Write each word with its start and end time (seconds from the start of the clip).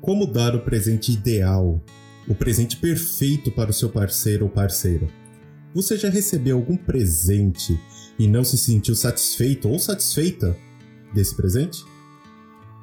Como 0.00 0.26
dar 0.26 0.54
o 0.54 0.60
presente 0.60 1.12
ideal, 1.12 1.82
o 2.28 2.34
presente 2.34 2.76
perfeito 2.76 3.50
para 3.50 3.70
o 3.70 3.74
seu 3.74 3.90
parceiro 3.90 4.44
ou 4.44 4.50
parceira? 4.50 5.08
Você 5.74 5.96
já 5.96 6.08
recebeu 6.08 6.56
algum 6.56 6.76
presente 6.76 7.78
e 8.18 8.26
não 8.26 8.44
se 8.44 8.56
sentiu 8.56 8.94
satisfeito 8.94 9.68
ou 9.68 9.78
satisfeita 9.78 10.56
desse 11.12 11.34
presente? 11.34 11.84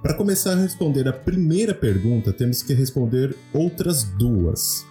Para 0.02 0.14
começar 0.14 0.52
a 0.52 0.62
responder 0.62 1.08
a 1.08 1.14
primeira 1.14 1.74
pergunta, 1.74 2.32
temos 2.32 2.62
que 2.62 2.74
responder 2.74 3.36
outras 3.54 4.04
duas. 4.04 4.86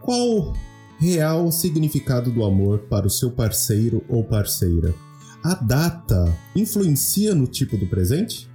Qual 0.00 0.52
real 0.98 1.50
significado 1.50 2.30
do 2.30 2.44
amor 2.44 2.80
para 2.80 3.06
o 3.06 3.10
seu 3.10 3.30
parceiro 3.30 4.04
ou 4.08 4.22
parceira? 4.22 4.94
A 5.42 5.54
data 5.54 6.36
influencia 6.54 7.34
no 7.34 7.46
tipo 7.46 7.76
do 7.76 7.86
presente? 7.86 8.48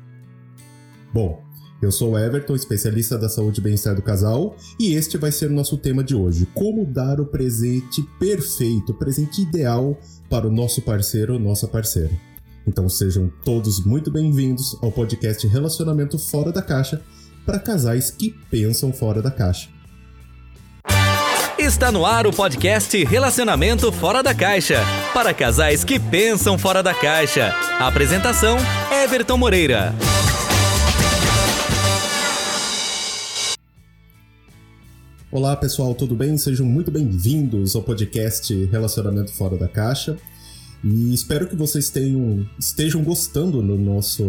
Bom, 1.14 1.44
eu 1.82 1.92
sou 1.92 2.12
o 2.12 2.18
Everton, 2.18 2.56
especialista 2.56 3.18
da 3.18 3.28
saúde 3.28 3.60
e 3.60 3.64
bem-estar 3.64 3.96
do 3.96 4.02
casal, 4.02 4.56
e 4.80 4.94
este 4.94 5.18
vai 5.18 5.32
ser 5.32 5.50
o 5.50 5.54
nosso 5.54 5.78
tema 5.78 6.04
de 6.04 6.16
hoje: 6.16 6.48
como 6.54 6.86
dar 6.86 7.20
o 7.20 7.26
presente 7.26 8.04
perfeito, 8.20 8.92
o 8.92 8.96
presente 8.96 9.42
ideal 9.42 10.00
para 10.30 10.48
o 10.48 10.52
nosso 10.52 10.82
parceiro 10.82 11.34
ou 11.34 11.40
nossa 11.40 11.68
parceira. 11.68 12.12
Então 12.68 12.88
sejam 12.88 13.32
todos 13.44 13.84
muito 13.84 14.12
bem-vindos 14.12 14.78
ao 14.82 14.92
podcast 14.92 15.48
Relacionamento 15.48 16.20
Fora 16.20 16.52
da 16.52 16.62
Caixa 16.62 17.02
para 17.46 17.58
casais 17.58 18.12
que 18.12 18.30
pensam 18.52 18.94
fora 18.94 19.22
da 19.22 19.32
caixa. 19.32 19.70
Está 21.58 21.92
no 21.92 22.06
ar 22.06 22.26
o 22.26 22.34
podcast 22.34 23.04
Relacionamento 23.04 23.92
Fora 23.92 24.24
da 24.24 24.34
Caixa 24.34 24.80
para 25.14 25.34
casais 25.34 25.84
que 25.84 26.00
pensam 26.00 26.58
fora 26.58 26.82
da 26.82 26.94
caixa. 26.94 27.54
A 27.80 27.88
apresentação: 27.88 28.58
Everton 29.04 29.38
Moreira. 29.38 29.94
Olá 35.32 35.56
pessoal, 35.56 35.96
tudo 35.96 36.14
bem? 36.14 36.38
Sejam 36.38 36.66
muito 36.66 36.92
bem-vindos 36.92 37.74
ao 37.74 37.82
podcast 37.82 38.54
Relacionamento 38.66 39.32
Fora 39.32 39.56
da 39.56 39.66
Caixa. 39.66 40.18
E 40.84 41.14
espero 41.14 41.48
que 41.48 41.56
vocês 41.56 41.90
tenham, 41.90 42.46
estejam 42.60 43.02
gostando 43.02 43.62
do 43.62 43.78
nosso, 43.78 44.26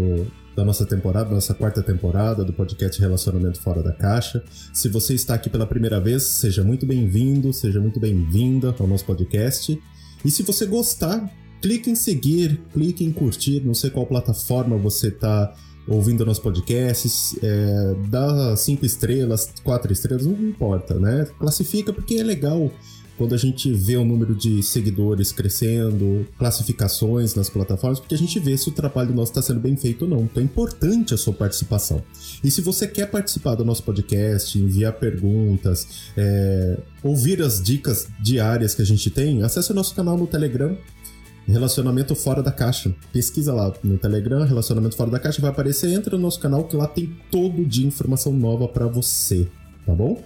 da 0.55 0.65
nossa 0.65 0.87
temporada, 0.87 1.29
nossa 1.29 1.55
quarta 1.55 1.83
temporada 1.83 2.45
do 2.45 2.53
podcast 2.53 3.01
Relacionamento 3.01 3.61
Fora 3.61 3.83
da 3.83 3.93
Caixa. 3.93 4.45
Se 4.73 4.89
você 4.89 5.15
está 5.15 5.35
aqui 5.35 5.51
pela 5.51 5.67
primeira 5.67 5.99
vez, 6.01 6.23
seja 6.23 6.63
muito 6.63 6.87
bem-vindo, 6.87 7.53
seja 7.53 7.81
muito 7.81 7.99
bem-vinda 7.99 8.73
ao 8.79 8.87
nosso 8.87 9.05
podcast. 9.05 9.77
E 10.25 10.31
se 10.31 10.45
você 10.45 10.67
gostar, 10.67 11.29
clique 11.61 11.91
em 11.91 11.97
seguir, 11.97 12.61
clique 12.73 13.05
em 13.05 13.11
curtir, 13.11 13.61
não 13.65 13.75
sei 13.75 13.91
qual 13.91 14.07
plataforma 14.07 14.77
você 14.77 15.09
está 15.09 15.53
ouvindo 15.87 16.25
nosso 16.25 16.41
podcast, 16.41 17.39
é, 17.43 17.95
dá 18.09 18.57
cinco 18.57 18.87
estrelas, 18.87 19.53
quatro 19.63 19.93
estrelas, 19.93 20.27
não 20.27 20.35
importa, 20.35 20.95
né? 20.95 21.27
Classifica 21.39 21.93
porque 21.93 22.17
é 22.17 22.23
legal 22.23 22.71
quando 23.19 23.35
a 23.35 23.39
gente 23.39 23.73
vê 23.73 23.97
o 23.97 24.05
número 24.05 24.35
de 24.35 24.63
seguidores 24.63 25.31
crescendo, 25.33 26.27
classificações 26.39 27.35
nas 27.35 27.49
plataformas, 27.49 28.01
porque 28.01 28.15
a 28.15 28.19
gente 28.19 28.39
vê 28.41 28.57
se 28.57 28.69
o 28.69 28.73
trabalho 28.73 29.15
nosso 29.15 29.31
está 29.31 29.43
sendo 29.43 29.61
bem 29.61 29.77
feito 29.77 30.03
ou 30.03 30.09
não. 30.09 30.23
Então 30.23 30.43
é 30.43 30.45
importante 30.45 31.15
a 31.15 31.17
sua 31.17 31.33
participação. 31.33 32.03
E 32.43 32.51
se 32.51 32.61
você 32.61 32.87
quer 32.87 33.07
participar 33.07 33.55
do 33.55 33.65
nosso 33.65 33.83
podcast, 33.83 34.59
enviar 34.59 34.95
perguntas, 34.95 35.87
é, 36.17 36.79
ouvir 37.03 37.43
as 37.43 37.63
dicas 37.63 38.09
diárias 38.21 38.75
que 38.75 38.83
a 38.83 38.87
gente 38.87 39.11
tem, 39.11 39.43
acesse 39.43 39.71
o 39.71 39.75
nosso 39.75 39.95
canal 39.95 40.17
no 40.17 40.27
Telegram 40.27 40.77
Relacionamento 41.47 42.15
Fora 42.15 42.43
da 42.43 42.53
Caixa. 42.53 42.95
Pesquisa 43.13 43.53
lá 43.53 43.73
no 43.83 43.99
Telegram, 43.99 44.45
Relacionamento 44.45 44.97
Fora 44.97 45.11
da 45.11 45.19
Caixa, 45.19 45.41
vai 45.41 45.51
aparecer, 45.51 45.93
entra 45.93 46.17
no 46.17 46.23
nosso 46.23 46.41
canal 46.41 46.65
que 46.65 46.77
lá 46.77 46.87
tem 46.87 47.17
todo 47.31 47.65
dia 47.65 47.87
informação 47.87 48.33
nova 48.33 48.69
para 48.69 48.87
você, 48.87 49.49
tá 49.85 49.95
bom? 49.95 50.23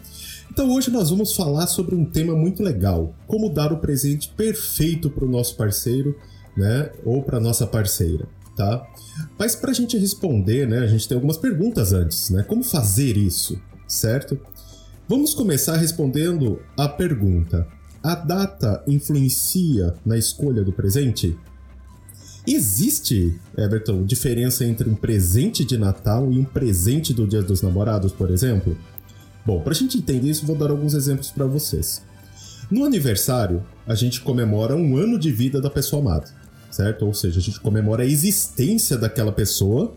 Então 0.51 0.71
hoje 0.73 0.91
nós 0.91 1.11
vamos 1.11 1.35
falar 1.35 1.67
sobre 1.67 1.95
um 1.95 2.05
tema 2.05 2.35
muito 2.35 2.63
legal: 2.63 3.15
como 3.27 3.51
dar 3.51 3.73
o 3.73 3.79
presente 3.79 4.29
perfeito 4.37 5.11
para 5.11 5.25
o 5.25 5.29
nosso 5.29 5.57
parceiro, 5.57 6.17
né, 6.57 6.91
ou 7.05 7.23
para 7.23 7.41
nossa 7.41 7.67
parceira, 7.67 8.27
tá? 8.57 8.87
Mas 9.39 9.55
para 9.55 9.71
a 9.71 9.75
gente 9.75 9.99
responder, 9.99 10.67
né, 10.67 10.79
a 10.79 10.87
gente 10.87 11.07
tem 11.07 11.15
algumas 11.15 11.37
perguntas 11.37 11.93
antes, 11.93 12.31
né? 12.31 12.43
Como 12.43 12.63
fazer 12.63 13.17
isso, 13.17 13.61
certo? 13.87 14.39
Vamos 15.09 15.35
começar 15.35 15.77
respondendo 15.77 16.61
a 16.77 16.89
pergunta: 16.89 17.67
a 18.07 18.15
data 18.15 18.85
influencia 18.87 19.93
na 20.07 20.17
escolha 20.17 20.63
do 20.63 20.71
presente? 20.71 21.37
Existe, 22.47 23.37
Everton, 23.59 24.05
diferença 24.05 24.65
entre 24.65 24.89
um 24.89 24.95
presente 24.95 25.65
de 25.65 25.77
Natal 25.77 26.31
e 26.31 26.39
um 26.39 26.45
presente 26.45 27.13
do 27.13 27.27
Dia 27.27 27.43
dos 27.43 27.63
Namorados, 27.63 28.13
por 28.13 28.31
exemplo? 28.31 28.79
Bom, 29.45 29.61
para 29.61 29.73
a 29.73 29.75
gente 29.75 29.99
entender 29.99 30.29
isso, 30.29 30.47
vou 30.47 30.55
dar 30.55 30.71
alguns 30.71 30.95
exemplos 30.95 31.33
para 31.33 31.47
vocês. 31.47 32.01
No 32.71 32.85
aniversário, 32.85 33.67
a 33.85 33.97
gente 33.97 34.21
comemora 34.21 34.77
um 34.77 34.97
ano 34.97 35.19
de 35.19 35.33
vida 35.33 35.61
da 35.61 35.69
pessoa 35.69 36.01
amada, 36.01 36.29
certo? 36.71 37.05
Ou 37.05 37.13
seja, 37.13 37.41
a 37.41 37.43
gente 37.43 37.59
comemora 37.59 38.05
a 38.05 38.07
existência 38.07 38.97
daquela 38.97 39.33
pessoa 39.33 39.93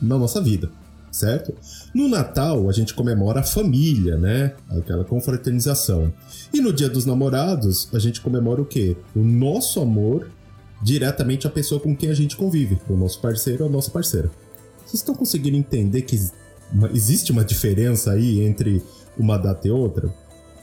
na 0.00 0.16
nossa 0.16 0.40
vida 0.40 0.70
certo? 1.12 1.54
No 1.94 2.08
Natal, 2.08 2.68
a 2.68 2.72
gente 2.72 2.94
comemora 2.94 3.40
a 3.40 3.44
família, 3.44 4.16
né? 4.16 4.54
Aquela 4.70 5.04
confraternização. 5.04 6.12
E 6.52 6.60
no 6.60 6.72
Dia 6.72 6.88
dos 6.88 7.04
Namorados, 7.04 7.88
a 7.92 7.98
gente 7.98 8.20
comemora 8.20 8.62
o 8.62 8.64
quê? 8.64 8.96
O 9.14 9.20
nosso 9.20 9.80
amor 9.80 10.30
diretamente 10.82 11.46
à 11.46 11.50
pessoa 11.50 11.80
com 11.80 11.94
quem 11.94 12.10
a 12.10 12.14
gente 12.14 12.36
convive, 12.36 12.78
o 12.88 12.96
nosso 12.96 13.20
parceiro 13.20 13.62
ou 13.62 13.70
a 13.70 13.72
nossa 13.72 13.90
parceira. 13.90 14.30
Vocês 14.78 14.94
estão 14.94 15.14
conseguindo 15.14 15.56
entender 15.56 16.02
que 16.02 16.18
existe 16.92 17.30
uma 17.30 17.44
diferença 17.44 18.10
aí 18.10 18.40
entre 18.40 18.82
uma 19.16 19.36
data 19.36 19.68
e 19.68 19.70
outra? 19.70 20.12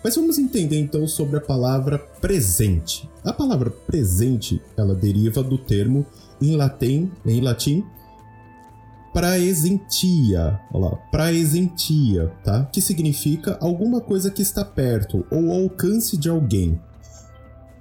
Mas 0.04 0.16
vamos 0.16 0.38
entender 0.38 0.80
então 0.80 1.08
sobre 1.08 1.38
a 1.38 1.42
palavra 1.42 2.00
presente. 2.00 3.10
A 3.24 3.32
palavra 3.32 3.70
presente, 3.70 4.62
ela 4.76 4.96
deriva 4.96 5.44
do 5.44 5.58
termo 5.58 6.06
em 6.42 6.56
latim, 6.56 7.12
em 7.26 7.42
latim 7.42 7.84
praesentia, 9.14 10.60
olha 10.74 10.86
lá, 10.86 10.96
praesentia, 11.12 12.32
tá? 12.44 12.66
Que 12.66 12.82
significa 12.82 13.58
alguma 13.60 14.02
coisa 14.02 14.30
que 14.30 14.42
está 14.42 14.64
perto 14.64 15.26
ou 15.32 15.52
ao 15.52 15.64
alcance 15.64 16.18
de 16.18 16.30
alguém. 16.30 16.80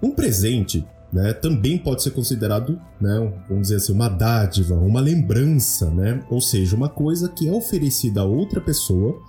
Um 0.02 0.10
presente, 0.12 0.86
né, 1.12 1.32
também 1.32 1.78
pode 1.78 2.02
ser 2.02 2.10
considerado, 2.10 2.80
né, 3.00 3.32
vamos 3.48 3.62
dizer 3.62 3.76
assim, 3.76 3.92
uma 3.92 4.08
dádiva, 4.08 4.74
uma 4.74 5.00
lembrança, 5.00 5.90
né? 5.90 6.22
Ou 6.30 6.40
seja, 6.40 6.76
uma 6.76 6.88
coisa 6.88 7.28
que 7.28 7.48
é 7.48 7.52
oferecida 7.52 8.20
a 8.20 8.24
outra 8.24 8.60
pessoa 8.60 9.20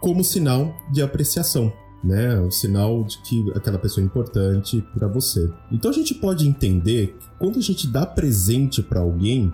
como 0.00 0.22
sinal 0.22 0.74
de 0.92 1.02
apreciação, 1.02 1.72
né? 2.02 2.38
O 2.38 2.50
sinal 2.50 3.02
de 3.04 3.18
que 3.22 3.42
aquela 3.54 3.78
pessoa 3.78 4.04
é 4.04 4.06
importante 4.06 4.84
para 4.94 5.08
você. 5.08 5.50
Então 5.72 5.90
a 5.90 5.94
gente 5.94 6.14
pode 6.14 6.46
entender 6.46 7.16
que 7.18 7.26
quando 7.38 7.58
a 7.58 7.62
gente 7.62 7.86
dá 7.86 8.04
presente 8.04 8.82
para 8.82 9.00
alguém, 9.00 9.52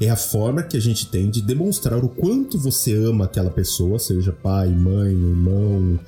é 0.00 0.08
a 0.08 0.16
forma 0.16 0.62
que 0.62 0.76
a 0.76 0.80
gente 0.80 1.06
tem 1.06 1.28
de 1.28 1.42
demonstrar 1.42 2.02
o 2.02 2.08
quanto 2.08 2.58
você 2.58 2.94
ama 2.94 3.26
aquela 3.26 3.50
pessoa, 3.50 3.98
seja 3.98 4.32
pai, 4.32 4.68
mãe, 4.68 5.12
irmão, 5.12 6.00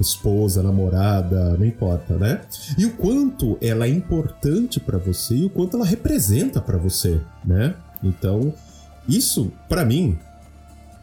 esposa, 0.00 0.62
namorada, 0.62 1.54
não 1.58 1.66
importa, 1.66 2.16
né? 2.16 2.40
E 2.78 2.86
o 2.86 2.96
quanto 2.96 3.58
ela 3.60 3.84
é 3.84 3.90
importante 3.90 4.80
para 4.80 4.96
você 4.96 5.34
e 5.34 5.44
o 5.44 5.50
quanto 5.50 5.76
ela 5.76 5.84
representa 5.84 6.60
para 6.60 6.78
você, 6.78 7.20
né? 7.44 7.74
Então, 8.02 8.54
isso 9.06 9.52
para 9.68 9.84
mim 9.84 10.18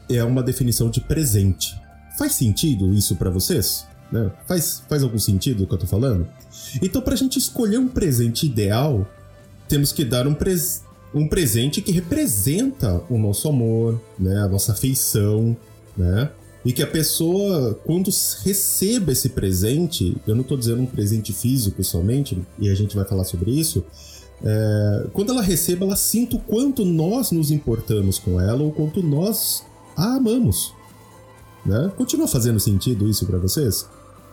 é 0.09 0.23
uma 0.23 0.41
definição 0.41 0.89
de 0.89 0.99
presente. 0.99 1.79
Faz 2.17 2.33
sentido 2.33 2.91
isso 2.93 3.15
para 3.15 3.29
vocês? 3.29 3.85
Né? 4.11 4.31
Faz, 4.47 4.83
faz 4.89 5.03
algum 5.03 5.19
sentido 5.19 5.63
o 5.63 5.67
que 5.67 5.73
eu 5.73 5.77
tô 5.77 5.87
falando? 5.87 6.27
Então, 6.81 7.01
pra 7.01 7.15
gente 7.15 7.37
escolher 7.37 7.77
um 7.77 7.87
presente 7.87 8.45
ideal, 8.45 9.07
temos 9.67 9.91
que 9.91 10.03
dar 10.03 10.27
um 10.27 10.33
presente 10.33 10.90
um 11.13 11.27
presente 11.27 11.81
que 11.81 11.91
representa 11.91 13.03
o 13.09 13.17
nosso 13.17 13.47
amor, 13.49 13.99
né, 14.17 14.37
a 14.39 14.47
nossa 14.47 14.71
afeição, 14.71 15.55
né? 15.97 16.31
E 16.63 16.71
que 16.71 16.83
a 16.83 16.87
pessoa, 16.87 17.73
quando 17.85 18.11
receba 18.43 19.11
esse 19.11 19.29
presente, 19.29 20.15
eu 20.27 20.35
não 20.35 20.41
estou 20.41 20.55
dizendo 20.55 20.81
um 20.81 20.85
presente 20.85 21.33
físico 21.33 21.83
somente, 21.83 22.37
e 22.59 22.69
a 22.69 22.75
gente 22.75 22.95
vai 22.95 23.03
falar 23.03 23.23
sobre 23.23 23.49
isso, 23.51 23.83
é, 24.43 25.07
quando 25.11 25.31
ela 25.31 25.41
receba, 25.41 25.85
ela 25.85 25.95
sinta 25.95 26.35
o 26.35 26.39
quanto 26.39 26.85
nós 26.85 27.31
nos 27.31 27.51
importamos 27.51 28.19
com 28.19 28.39
ela 28.39 28.61
ou 28.61 28.71
quanto 28.71 29.01
nós 29.01 29.63
a 29.95 30.15
amamos. 30.15 30.73
Né? 31.65 31.91
Continua 31.95 32.27
fazendo 32.27 32.59
sentido 32.59 33.09
isso 33.09 33.25
para 33.25 33.37
vocês? 33.37 33.87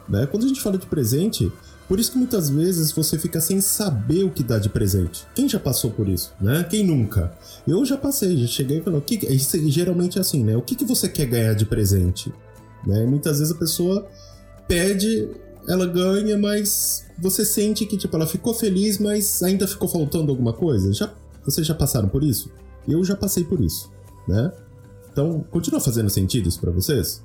Né? 0.09 0.27
Quando 0.27 0.45
a 0.45 0.49
gente 0.49 0.61
fala 0.61 0.79
de 0.79 0.87
presente, 0.87 1.51
por 1.89 1.99
isso 1.99 2.13
que 2.13 2.19
muitas 2.19 2.51
vezes 2.51 2.93
você 2.93 3.19
fica 3.19 3.41
sem 3.41 3.63
saber 3.63 4.23
o 4.23 4.31
que 4.31 4.43
dá 4.43 4.59
de 4.59 4.69
presente. 4.69 5.27
Quem 5.35 5.49
já 5.49 5.59
passou 5.59 5.91
por 5.91 6.07
isso, 6.07 6.35
né? 6.39 6.63
Quem 6.69 6.87
nunca? 6.87 7.33
Eu 7.67 7.83
já 7.85 7.97
passei, 7.97 8.37
já 8.37 8.47
cheguei 8.47 8.79
e 8.79 8.83
falei, 8.83 8.99
o 8.99 9.03
que, 9.03 9.19
geralmente 9.71 10.19
é 10.19 10.21
assim, 10.21 10.45
né? 10.45 10.55
O 10.55 10.61
que, 10.61 10.75
que 10.75 10.85
você 10.85 11.09
quer 11.09 11.25
ganhar 11.25 11.55
de 11.55 11.65
presente? 11.65 12.31
Né? 12.87 13.07
Muitas 13.07 13.39
vezes 13.39 13.55
a 13.55 13.59
pessoa 13.59 14.07
pede, 14.69 15.31
ela 15.67 15.87
ganha, 15.87 16.37
mas 16.37 17.07
você 17.19 17.43
sente 17.43 17.87
que 17.87 17.97
tipo 17.97 18.15
ela 18.15 18.27
ficou 18.27 18.53
feliz, 18.53 18.99
mas 18.99 19.43
ainda 19.43 19.67
ficou 19.67 19.89
faltando 19.89 20.31
alguma 20.31 20.53
coisa. 20.53 20.93
Já, 20.93 21.11
vocês 21.43 21.67
já 21.67 21.75
passaram 21.75 22.09
por 22.09 22.23
isso? 22.23 22.51
Eu 22.87 23.03
já 23.03 23.17
passei 23.17 23.45
por 23.45 23.63
isso, 23.63 23.91
né? 24.29 24.53
Então, 25.11 25.43
continua 25.51 25.81
fazendo 25.81 26.11
sentido 26.11 26.49
isso 26.49 26.61
para 26.61 26.71
vocês? 26.71 27.25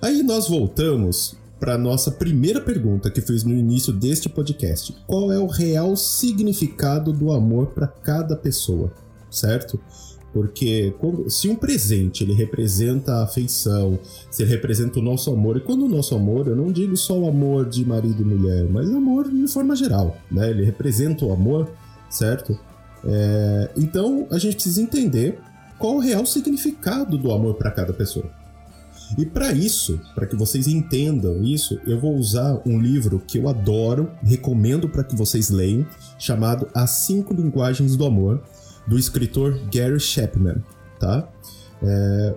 Aí 0.00 0.22
nós 0.22 0.48
voltamos 0.48 1.36
para 1.60 1.76
nossa 1.76 2.10
primeira 2.10 2.58
pergunta 2.58 3.10
que 3.10 3.20
fiz 3.20 3.44
no 3.44 3.54
início 3.54 3.92
deste 3.92 4.30
podcast. 4.30 4.96
Qual 5.06 5.30
é 5.30 5.38
o 5.38 5.46
real 5.46 5.94
significado 5.94 7.12
do 7.12 7.30
amor 7.30 7.66
para 7.68 7.86
cada 7.86 8.34
pessoa, 8.34 8.90
certo? 9.30 9.78
Porque 10.32 10.94
se 11.28 11.48
um 11.48 11.56
presente 11.56 12.24
ele 12.24 12.32
representa 12.32 13.14
a 13.14 13.24
afeição, 13.24 13.98
se 14.30 14.42
ele 14.42 14.50
representa 14.50 14.98
o 14.98 15.02
nosso 15.02 15.30
amor, 15.30 15.58
e 15.58 15.60
quando 15.60 15.84
o 15.84 15.88
nosso 15.88 16.14
amor, 16.14 16.46
eu 16.46 16.56
não 16.56 16.72
digo 16.72 16.96
só 16.96 17.18
o 17.18 17.28
amor 17.28 17.68
de 17.68 17.84
marido 17.84 18.22
e 18.22 18.24
mulher, 18.24 18.66
mas 18.70 18.88
amor 18.88 19.28
de 19.28 19.46
forma 19.48 19.76
geral, 19.76 20.16
né? 20.30 20.50
Ele 20.50 20.64
representa 20.64 21.26
o 21.26 21.32
amor, 21.32 21.68
certo? 22.08 22.58
É, 23.04 23.70
então 23.76 24.26
a 24.30 24.38
gente 24.38 24.54
precisa 24.54 24.80
entender 24.80 25.38
qual 25.78 25.96
o 25.96 25.98
real 25.98 26.24
significado 26.24 27.18
do 27.18 27.32
amor 27.32 27.54
para 27.54 27.70
cada 27.70 27.92
pessoa. 27.92 28.39
E 29.18 29.26
para 29.26 29.52
isso, 29.52 30.00
para 30.14 30.26
que 30.26 30.36
vocês 30.36 30.66
entendam 30.66 31.42
isso, 31.42 31.78
eu 31.86 31.98
vou 31.98 32.16
usar 32.16 32.60
um 32.66 32.80
livro 32.80 33.22
que 33.26 33.38
eu 33.38 33.48
adoro, 33.48 34.10
recomendo 34.22 34.88
para 34.88 35.04
que 35.04 35.16
vocês 35.16 35.50
leiam, 35.50 35.86
chamado 36.18 36.68
As 36.74 36.90
Cinco 36.90 37.34
Linguagens 37.34 37.96
do 37.96 38.04
Amor, 38.04 38.42
do 38.86 38.98
escritor 38.98 39.58
Gary 39.72 40.00
Chapman, 40.00 40.62
tá? 40.98 41.28
É, 41.82 42.34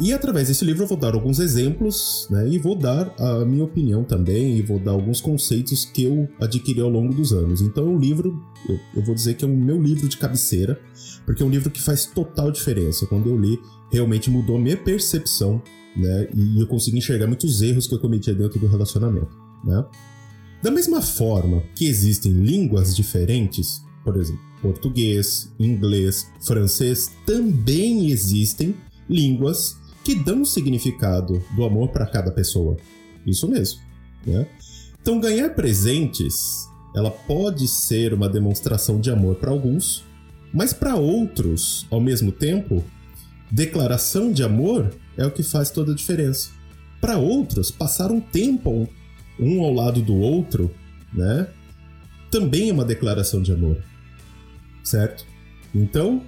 e 0.00 0.12
através 0.12 0.46
desse 0.46 0.64
livro 0.64 0.84
eu 0.84 0.86
vou 0.86 0.96
dar 0.96 1.14
alguns 1.14 1.40
exemplos, 1.40 2.28
né? 2.30 2.48
E 2.48 2.56
vou 2.56 2.76
dar 2.76 3.12
a 3.18 3.44
minha 3.44 3.64
opinião 3.64 4.04
também, 4.04 4.56
e 4.56 4.62
vou 4.62 4.78
dar 4.78 4.92
alguns 4.92 5.20
conceitos 5.20 5.84
que 5.84 6.04
eu 6.04 6.28
adquiri 6.40 6.80
ao 6.80 6.88
longo 6.88 7.12
dos 7.12 7.32
anos. 7.32 7.60
Então, 7.60 7.96
o 7.96 7.98
livro, 7.98 8.40
eu, 8.94 9.02
vou 9.02 9.14
dizer 9.14 9.34
que 9.34 9.44
é 9.44 9.48
o 9.48 9.50
meu 9.50 9.80
livro 9.80 10.08
de 10.08 10.16
cabeceira, 10.16 10.80
porque 11.26 11.42
é 11.42 11.46
um 11.46 11.50
livro 11.50 11.68
que 11.68 11.82
faz 11.82 12.06
total 12.06 12.52
diferença. 12.52 13.06
Quando 13.06 13.28
eu 13.28 13.36
li, 13.36 13.58
realmente 13.90 14.30
mudou 14.30 14.56
minha 14.56 14.76
percepção, 14.76 15.60
né? 15.96 16.28
E 16.34 16.60
eu 16.60 16.66
consegui 16.66 16.98
enxergar 16.98 17.26
muitos 17.26 17.62
erros 17.62 17.86
que 17.86 17.94
eu 17.94 17.98
cometia 17.98 18.34
dentro 18.34 18.58
do 18.58 18.66
relacionamento, 18.66 19.36
né? 19.64 19.84
Da 20.62 20.70
mesma 20.70 21.00
forma 21.00 21.62
que 21.74 21.86
existem 21.86 22.32
línguas 22.32 22.94
diferentes, 22.94 23.82
por 24.04 24.16
exemplo, 24.16 24.40
português, 24.60 25.52
inglês, 25.58 26.28
francês, 26.40 27.12
também 27.24 28.10
existem 28.10 28.74
línguas 29.08 29.76
que 30.04 30.14
dão 30.14 30.44
significado 30.44 31.42
do 31.54 31.64
amor 31.64 31.90
para 31.90 32.06
cada 32.06 32.30
pessoa. 32.30 32.76
Isso 33.26 33.46
mesmo. 33.46 33.80
Né? 34.26 34.46
Então, 35.00 35.20
ganhar 35.20 35.50
presentes, 35.50 36.66
ela 36.94 37.10
pode 37.10 37.68
ser 37.68 38.12
uma 38.12 38.28
demonstração 38.28 39.00
de 39.00 39.10
amor 39.10 39.36
para 39.36 39.50
alguns, 39.50 40.04
mas 40.52 40.72
para 40.72 40.96
outros, 40.96 41.86
ao 41.90 42.00
mesmo 42.00 42.32
tempo, 42.32 42.82
declaração 43.50 44.32
de 44.32 44.42
amor 44.42 44.94
é 45.16 45.26
o 45.26 45.30
que 45.30 45.42
faz 45.42 45.70
toda 45.70 45.92
a 45.92 45.94
diferença. 45.94 46.50
Para 47.00 47.18
outros, 47.18 47.70
passar 47.70 48.10
um 48.10 48.20
tempo 48.20 48.88
um 49.38 49.62
ao 49.62 49.72
lado 49.72 50.02
do 50.02 50.16
outro, 50.16 50.74
né? 51.12 51.46
Também 52.30 52.70
é 52.70 52.72
uma 52.72 52.84
declaração 52.84 53.40
de 53.40 53.52
amor 53.52 53.82
certo? 54.88 55.24
Então, 55.74 56.22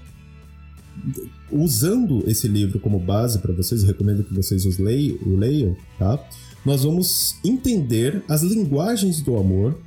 usando 1.51 2.23
esse 2.29 2.47
livro 2.47 2.79
como 2.79 2.99
base 2.99 3.39
para 3.39 3.55
vocês, 3.55 3.83
recomendo 3.83 4.23
que 4.23 4.35
vocês 4.35 4.67
os 4.67 4.79
leiam, 4.79 5.19
o 5.27 5.37
leiam, 5.37 5.77
tá? 5.99 6.23
Nós 6.65 6.85
vamos 6.85 7.37
entender 7.43 8.23
as 8.29 8.43
linguagens 8.43 9.23
do 9.23 9.37
amor 9.37 9.81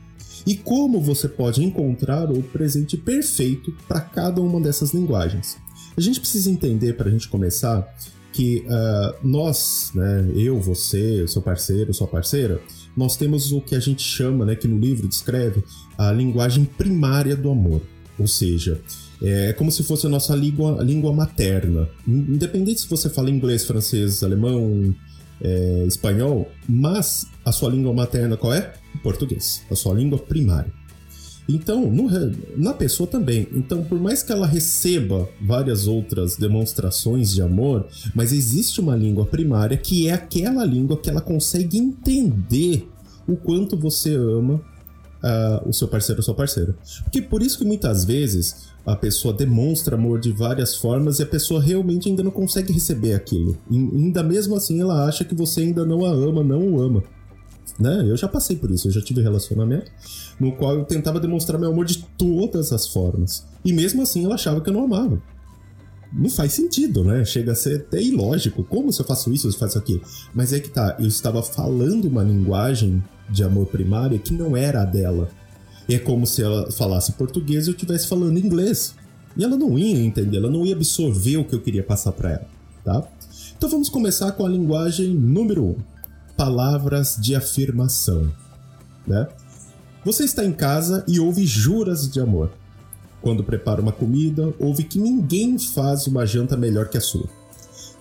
e 0.45 0.55
como 0.55 0.99
você 0.99 1.29
pode 1.29 1.63
encontrar 1.63 2.31
o 2.31 2.41
presente 2.41 2.97
perfeito 2.97 3.71
para 3.87 4.01
cada 4.01 4.41
uma 4.41 4.59
dessas 4.59 4.93
linguagens. 4.93 5.57
A 5.95 6.01
gente 6.01 6.19
precisa 6.19 6.49
entender, 6.49 6.93
para 6.93 7.07
a 7.07 7.11
gente 7.11 7.27
começar, 7.27 7.87
que 8.31 8.65
uh, 8.65 9.15
nós, 9.23 9.91
né, 9.93 10.31
eu, 10.35 10.59
você, 10.59 11.27
seu 11.27 11.41
parceiro, 11.41 11.93
sua 11.93 12.07
parceira, 12.07 12.59
nós 12.97 13.15
temos 13.15 13.51
o 13.51 13.61
que 13.61 13.75
a 13.75 13.79
gente 13.79 14.01
chama, 14.01 14.45
né, 14.45 14.55
que 14.55 14.67
no 14.67 14.79
livro 14.79 15.07
descreve, 15.07 15.63
a 15.97 16.11
linguagem 16.11 16.65
primária 16.65 17.35
do 17.35 17.51
amor. 17.51 17.81
Ou 18.17 18.27
seja, 18.27 18.81
é 19.21 19.53
como 19.53 19.71
se 19.71 19.83
fosse 19.83 20.05
a 20.05 20.09
nossa 20.09 20.35
língua, 20.35 20.83
língua 20.83 21.13
materna. 21.13 21.87
Independente 22.07 22.81
se 22.81 22.89
você 22.89 23.09
fala 23.09 23.29
inglês, 23.29 23.65
francês, 23.65 24.21
alemão, 24.23 24.93
é, 25.41 25.85
espanhol, 25.87 26.49
mas 26.67 27.27
a 27.43 27.51
sua 27.51 27.69
língua 27.69 27.93
materna 27.93 28.37
qual 28.37 28.53
é? 28.53 28.73
Português. 29.01 29.63
A 29.69 29.75
sua 29.75 29.93
língua 29.93 30.19
primária. 30.19 30.71
Então, 31.47 31.89
no, 31.91 32.09
na 32.55 32.73
pessoa 32.73 33.07
também. 33.07 33.47
Então, 33.53 33.83
por 33.83 33.99
mais 33.99 34.23
que 34.23 34.31
ela 34.31 34.47
receba 34.47 35.27
várias 35.41 35.87
outras 35.87 36.37
demonstrações 36.37 37.33
de 37.33 37.41
amor, 37.41 37.85
mas 38.15 38.31
existe 38.31 38.79
uma 38.79 38.95
língua 38.95 39.25
primária 39.25 39.77
que 39.77 40.07
é 40.07 40.13
aquela 40.13 40.65
língua 40.65 40.97
que 40.97 41.09
ela 41.09 41.21
consegue 41.21 41.77
entender 41.77 42.87
o 43.27 43.35
quanto 43.35 43.77
você 43.77 44.15
ama 44.15 44.61
uh, 45.23 45.67
o 45.67 45.73
seu 45.73 45.87
parceiro 45.87 46.19
ou 46.19 46.23
sua 46.23 46.35
parceira. 46.35 46.75
Porque 47.03 47.21
por 47.21 47.41
isso 47.41 47.57
que 47.57 47.65
muitas 47.65 48.03
vezes 48.03 48.73
a 48.85 48.95
pessoa 48.95 49.33
demonstra 49.33 49.95
amor 49.95 50.19
de 50.19 50.31
várias 50.31 50.75
formas 50.75 51.19
e 51.19 51.23
a 51.23 51.25
pessoa 51.25 51.61
realmente 51.61 52.09
ainda 52.09 52.21
não 52.21 52.31
consegue 52.31 52.73
receber 52.73 53.13
aquilo. 53.13 53.57
E 53.71 53.77
ainda 53.77 54.21
mesmo 54.21 54.55
assim 54.55 54.81
ela 54.81 55.07
acha 55.07 55.23
que 55.23 55.33
você 55.33 55.61
ainda 55.61 55.85
não 55.85 56.05
a 56.05 56.09
ama, 56.09 56.43
não 56.43 56.73
o 56.73 56.81
ama. 56.81 57.03
Né? 57.79 58.05
Eu 58.07 58.15
já 58.15 58.27
passei 58.27 58.55
por 58.55 58.69
isso, 58.69 58.87
eu 58.87 58.91
já 58.91 59.01
tive 59.01 59.21
relacionamento 59.21 59.91
no 60.39 60.51
qual 60.51 60.75
eu 60.75 60.85
tentava 60.85 61.19
demonstrar 61.19 61.59
meu 61.59 61.71
amor 61.71 61.85
de 61.85 62.03
todas 62.17 62.71
as 62.71 62.87
formas. 62.87 63.45
E 63.65 63.73
mesmo 63.73 64.01
assim 64.01 64.25
ela 64.25 64.35
achava 64.35 64.61
que 64.61 64.69
eu 64.69 64.73
não 64.73 64.85
amava. 64.85 65.21
Não 66.11 66.29
faz 66.29 66.53
sentido, 66.53 67.03
né? 67.03 67.25
Chega 67.25 67.53
a 67.53 67.55
ser 67.55 67.77
até 67.77 67.99
ilógico. 67.99 68.63
Como 68.63 68.93
se 68.93 69.01
eu 69.01 69.05
faço 69.05 69.33
isso, 69.33 69.47
eu 69.47 69.53
faço 69.53 69.79
aquilo? 69.79 70.01
Mas 70.33 70.53
é 70.53 70.59
que 70.59 70.69
tá, 70.69 70.95
eu 70.99 71.07
estava 71.07 71.41
falando 71.41 72.05
uma 72.05 72.21
linguagem 72.21 73.03
de 73.27 73.43
amor 73.43 73.65
primária 73.65 74.19
que 74.19 74.31
não 74.31 74.55
era 74.55 74.83
a 74.83 74.85
dela. 74.85 75.29
É 75.89 75.97
como 75.97 76.27
se 76.27 76.43
ela 76.43 76.71
falasse 76.71 77.13
português 77.13 77.65
e 77.65 77.71
eu 77.71 77.73
estivesse 77.73 78.07
falando 78.07 78.37
inglês. 78.37 78.93
E 79.35 79.43
ela 79.43 79.57
não 79.57 79.77
ia 79.77 79.99
entender, 79.99 80.37
ela 80.37 80.49
não 80.49 80.65
ia 80.65 80.75
absorver 80.75 81.37
o 81.37 81.45
que 81.45 81.55
eu 81.55 81.61
queria 81.61 81.83
passar 81.83 82.11
para 82.11 82.31
ela, 82.31 82.47
tá? 82.83 83.07
Então 83.57 83.67
vamos 83.67 83.89
começar 83.89 84.31
com 84.33 84.45
a 84.45 84.49
linguagem 84.49 85.15
número 85.15 85.63
1. 85.63 85.69
Um, 85.69 85.75
palavras 86.43 87.15
de 87.17 87.35
afirmação, 87.35 88.29
né? 89.07 89.29
Você 90.03 90.25
está 90.25 90.43
em 90.43 90.51
casa 90.51 91.01
e 91.07 91.17
ouve 91.17 91.45
juras 91.45 92.05
de 92.05 92.19
amor. 92.19 92.51
Quando 93.21 93.45
prepara 93.45 93.81
uma 93.81 93.93
comida, 93.93 94.53
ouve 94.59 94.83
que 94.83 94.99
ninguém 94.99 95.57
faz 95.57 96.05
uma 96.05 96.25
janta 96.25 96.57
melhor 96.57 96.89
que 96.89 96.97
a 96.97 97.01
sua. 97.01 97.29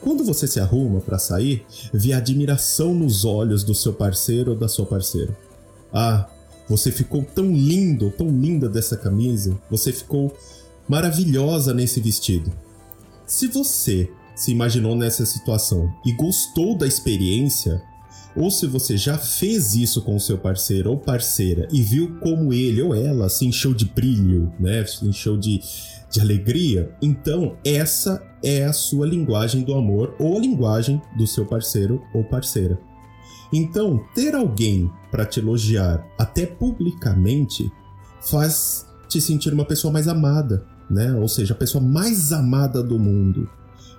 Quando 0.01 0.25
você 0.25 0.49
se 0.49 0.59
arruma 0.59 1.01
para 1.01 1.21
sair, 1.21 1.65
vê 1.95 2.13
admiração 2.13 2.93
nos 2.93 3.25
olhos 3.25 3.63
do 3.63 3.77
seu 3.77 3.93
parceiro 3.93 4.51
ou 4.51 4.59
da 4.59 4.67
sua 4.67 4.87
parceira. 4.87 5.39
Ah, 5.95 6.29
você 6.69 6.91
ficou 6.91 7.23
tão 7.23 7.53
lindo, 7.53 8.11
tão 8.11 8.27
linda 8.27 8.69
dessa 8.69 8.97
camisa, 8.97 9.57
você 9.71 9.93
ficou 9.93 10.37
maravilhosa 10.89 11.73
nesse 11.73 12.01
vestido. 12.01 12.53
Se 13.25 13.47
você 13.47 14.11
se 14.35 14.51
imaginou 14.51 14.97
nessa 14.97 15.25
situação 15.25 15.95
e 16.05 16.11
gostou 16.11 16.77
da 16.77 16.89
experiência, 16.89 17.81
ou 18.37 18.51
se 18.51 18.67
você 18.67 18.97
já 18.97 19.19
fez 19.19 19.75
isso 19.75 20.03
com 20.03 20.17
o 20.17 20.21
seu 20.21 20.39
parceiro 20.39 20.91
ou 20.91 20.99
parceira 20.99 21.69
e 21.71 21.83
viu 21.83 22.17
como 22.21 22.53
ele 22.53 22.83
ou 22.83 22.95
ela 22.95 23.29
se 23.29 23.47
encheu 23.47 23.75
de 23.75 23.85
brilho, 23.85 24.53
né, 24.59 24.85
se 24.85 25.07
encheu 25.07 25.37
de, 25.37 25.61
de 26.11 26.21
alegria, 26.21 26.95
então 27.01 27.57
essa 27.65 28.23
é 28.43 28.65
a 28.65 28.73
sua 28.73 29.07
linguagem 29.07 29.63
do 29.63 29.75
amor 29.75 30.15
ou 30.19 30.37
a 30.37 30.41
linguagem 30.41 31.01
do 31.17 31.27
seu 31.27 31.47
parceiro 31.47 32.03
ou 32.15 32.25
parceira. 32.25 32.79
Então, 33.53 34.03
ter 34.15 34.35
alguém 34.35 34.91
para 35.11 35.27
te 35.27 35.39
elogiar, 35.39 36.03
até 36.19 36.47
publicamente, 36.47 37.71
faz 38.23 38.87
te 39.09 39.21
sentir 39.21 39.53
uma 39.53 39.67
pessoa 39.67 39.93
mais 39.93 40.09
amada, 40.09 40.65
né? 40.89 41.13
Ou 41.13 41.29
seja, 41.29 41.53
a 41.53 41.57
pessoa 41.57 41.85
mais 41.85 42.33
amada 42.33 42.83
do 42.83 42.99
mundo. 42.99 43.49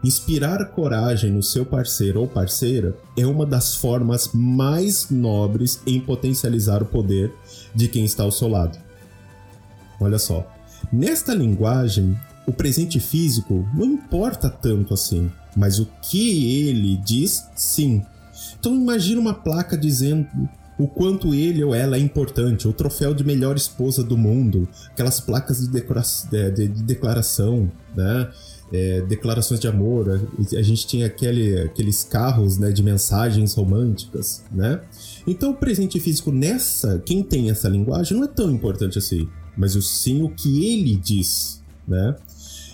Inspirar 0.03 0.65
coragem 0.71 1.31
no 1.31 1.41
seu 1.41 1.65
parceiro 1.65 2.19
ou 2.19 2.27
parceira 2.27 2.93
é 3.15 3.25
uma 3.25 3.45
das 3.45 3.75
formas 3.75 4.29
mais 4.33 5.09
nobres 5.09 5.79
em 5.87 5.99
potencializar 5.99 6.83
o 6.83 6.85
poder 6.85 7.33
de 7.73 7.87
quem 7.87 8.03
está 8.03 8.23
ao 8.23 8.31
seu 8.31 8.49
lado. 8.49 8.77
Olha 10.01 10.19
só, 10.19 10.45
nesta 10.91 11.33
linguagem, 11.33 12.19
o 12.45 12.51
presente 12.51 12.99
físico 12.99 13.65
não 13.73 13.85
importa 13.85 14.49
tanto 14.49 14.93
assim, 14.93 15.31
mas 15.55 15.79
o 15.79 15.87
que 16.01 16.67
ele 16.67 16.97
diz, 16.97 17.47
sim. 17.55 18.05
Então 18.59 18.75
imagina 18.75 19.21
uma 19.21 19.33
placa 19.33 19.77
dizendo 19.77 20.27
o 20.77 20.85
quanto 20.87 21.33
ele 21.33 21.63
ou 21.63 21.73
ela 21.73 21.95
é 21.95 21.99
importante, 21.99 22.67
o 22.67 22.73
troféu 22.73 23.13
de 23.13 23.23
melhor 23.23 23.55
esposa 23.55 24.03
do 24.03 24.17
mundo, 24.17 24.67
aquelas 24.91 25.21
placas 25.21 25.65
de, 25.65 25.81
de, 26.51 26.67
de 26.67 26.83
declaração, 26.83 27.71
né? 27.95 28.29
É, 28.73 29.01
declarações 29.01 29.59
de 29.59 29.67
amor, 29.67 30.09
a, 30.09 30.57
a 30.57 30.61
gente 30.63 30.87
tinha 30.87 31.05
aquele, 31.05 31.61
aqueles 31.61 32.03
carros 32.03 32.57
né, 32.57 32.71
de 32.71 32.81
mensagens 32.81 33.53
românticas, 33.53 34.43
né? 34.51 34.81
Então 35.27 35.51
o 35.51 35.55
presente 35.55 35.99
físico 35.99 36.31
nessa, 36.31 36.99
quem 37.05 37.21
tem 37.21 37.51
essa 37.51 37.69
linguagem 37.69 38.17
não 38.17 38.23
é 38.23 38.27
tão 38.27 38.49
importante 38.49 38.97
assim, 38.97 39.29
mas 39.55 39.73
sim 39.85 40.23
o 40.23 40.29
que 40.29 40.65
ele 40.65 40.95
diz, 40.95 41.61
né? 41.87 42.15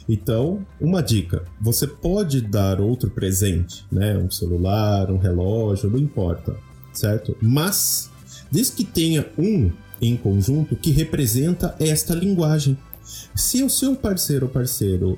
Então, 0.07 0.65
uma 0.81 1.03
dica: 1.03 1.43
você 1.61 1.85
pode 1.85 2.41
dar 2.41 2.81
outro 2.81 3.11
presente, 3.11 3.85
né? 3.91 4.17
Um 4.17 4.31
celular, 4.31 5.11
um 5.11 5.17
relógio, 5.17 5.89
não 5.89 5.99
importa, 5.99 6.55
certo? 6.91 7.37
Mas, 7.41 8.09
desde 8.49 8.73
que 8.73 8.85
tenha 8.85 9.29
um 9.37 9.69
em 10.01 10.15
conjunto 10.15 10.75
que 10.75 10.91
representa 10.91 11.75
esta 11.79 12.15
linguagem. 12.15 12.77
Se 13.35 13.63
o 13.63 13.69
seu 13.69 13.95
parceiro 13.95 14.45
ou 14.45 14.51
parceiro 14.51 15.17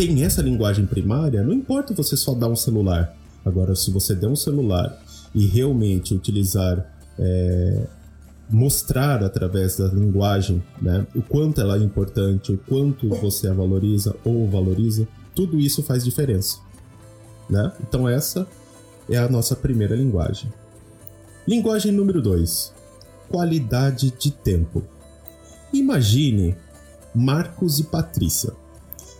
tem 0.00 0.24
essa 0.24 0.40
linguagem 0.40 0.86
primária, 0.86 1.42
não 1.42 1.52
importa 1.52 1.92
você 1.92 2.16
só 2.16 2.32
dar 2.32 2.48
um 2.48 2.56
celular. 2.56 3.14
Agora, 3.44 3.76
se 3.76 3.90
você 3.90 4.14
der 4.14 4.28
um 4.28 4.36
celular 4.36 4.98
e 5.34 5.44
realmente 5.44 6.14
utilizar, 6.14 6.90
é, 7.18 7.86
mostrar 8.48 9.22
através 9.22 9.76
da 9.76 9.88
linguagem, 9.88 10.62
né, 10.80 11.06
o 11.14 11.20
quanto 11.20 11.60
ela 11.60 11.76
é 11.76 11.80
importante, 11.80 12.50
o 12.50 12.56
quanto 12.56 13.10
você 13.10 13.48
a 13.48 13.52
valoriza 13.52 14.16
ou 14.24 14.48
valoriza, 14.48 15.06
tudo 15.34 15.60
isso 15.60 15.82
faz 15.82 16.02
diferença. 16.02 16.56
Né? 17.50 17.70
Então, 17.86 18.08
essa 18.08 18.48
é 19.06 19.18
a 19.18 19.28
nossa 19.28 19.54
primeira 19.54 19.94
linguagem. 19.94 20.50
Linguagem 21.46 21.92
número 21.92 22.22
2: 22.22 22.72
qualidade 23.28 24.10
de 24.18 24.30
tempo. 24.30 24.82
Imagine 25.74 26.56
Marcos 27.14 27.78
e 27.78 27.84
Patrícia. 27.84 28.54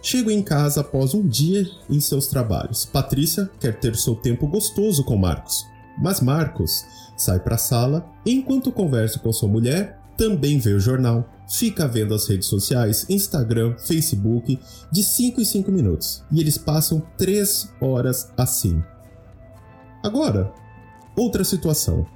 Chegam 0.03 0.33
em 0.33 0.43
casa 0.43 0.81
após 0.81 1.15
um 1.15 1.27
dia 1.27 1.67
em 1.89 2.01
seus 2.01 2.27
trabalhos. 2.27 2.85
Patrícia 2.85 3.51
quer 3.61 3.79
ter 3.79 3.95
seu 3.97 4.15
tempo 4.15 4.47
gostoso 4.47 5.05
com 5.05 5.17
Marcos, 5.17 5.67
mas 5.99 6.21
Marcos 6.21 6.85
sai 7.17 7.39
para 7.39 7.57
a 7.57 7.59
sala 7.59 8.11
enquanto 8.25 8.73
conversa 8.73 9.19
com 9.19 9.33
sua 9.33 9.49
mulher, 9.49 10.01
também 10.17 10.59
vê 10.59 10.73
o 10.73 10.81
jornal, 10.81 11.29
fica 11.49 11.89
vendo 11.89 12.15
as 12.15 12.27
redes 12.29 12.49
sociais, 12.49 13.07
Instagram, 13.09 13.77
Facebook, 13.79 14.59
de 14.93 15.03
5 15.03 15.41
em 15.41 15.45
5 15.45 15.71
minutos. 15.71 16.23
E 16.31 16.41
eles 16.41 16.57
passam 16.57 17.03
3 17.17 17.71
horas 17.81 18.31
assim. 18.37 18.83
Agora, 20.03 20.53
outra 21.17 21.45
situação. 21.45 22.07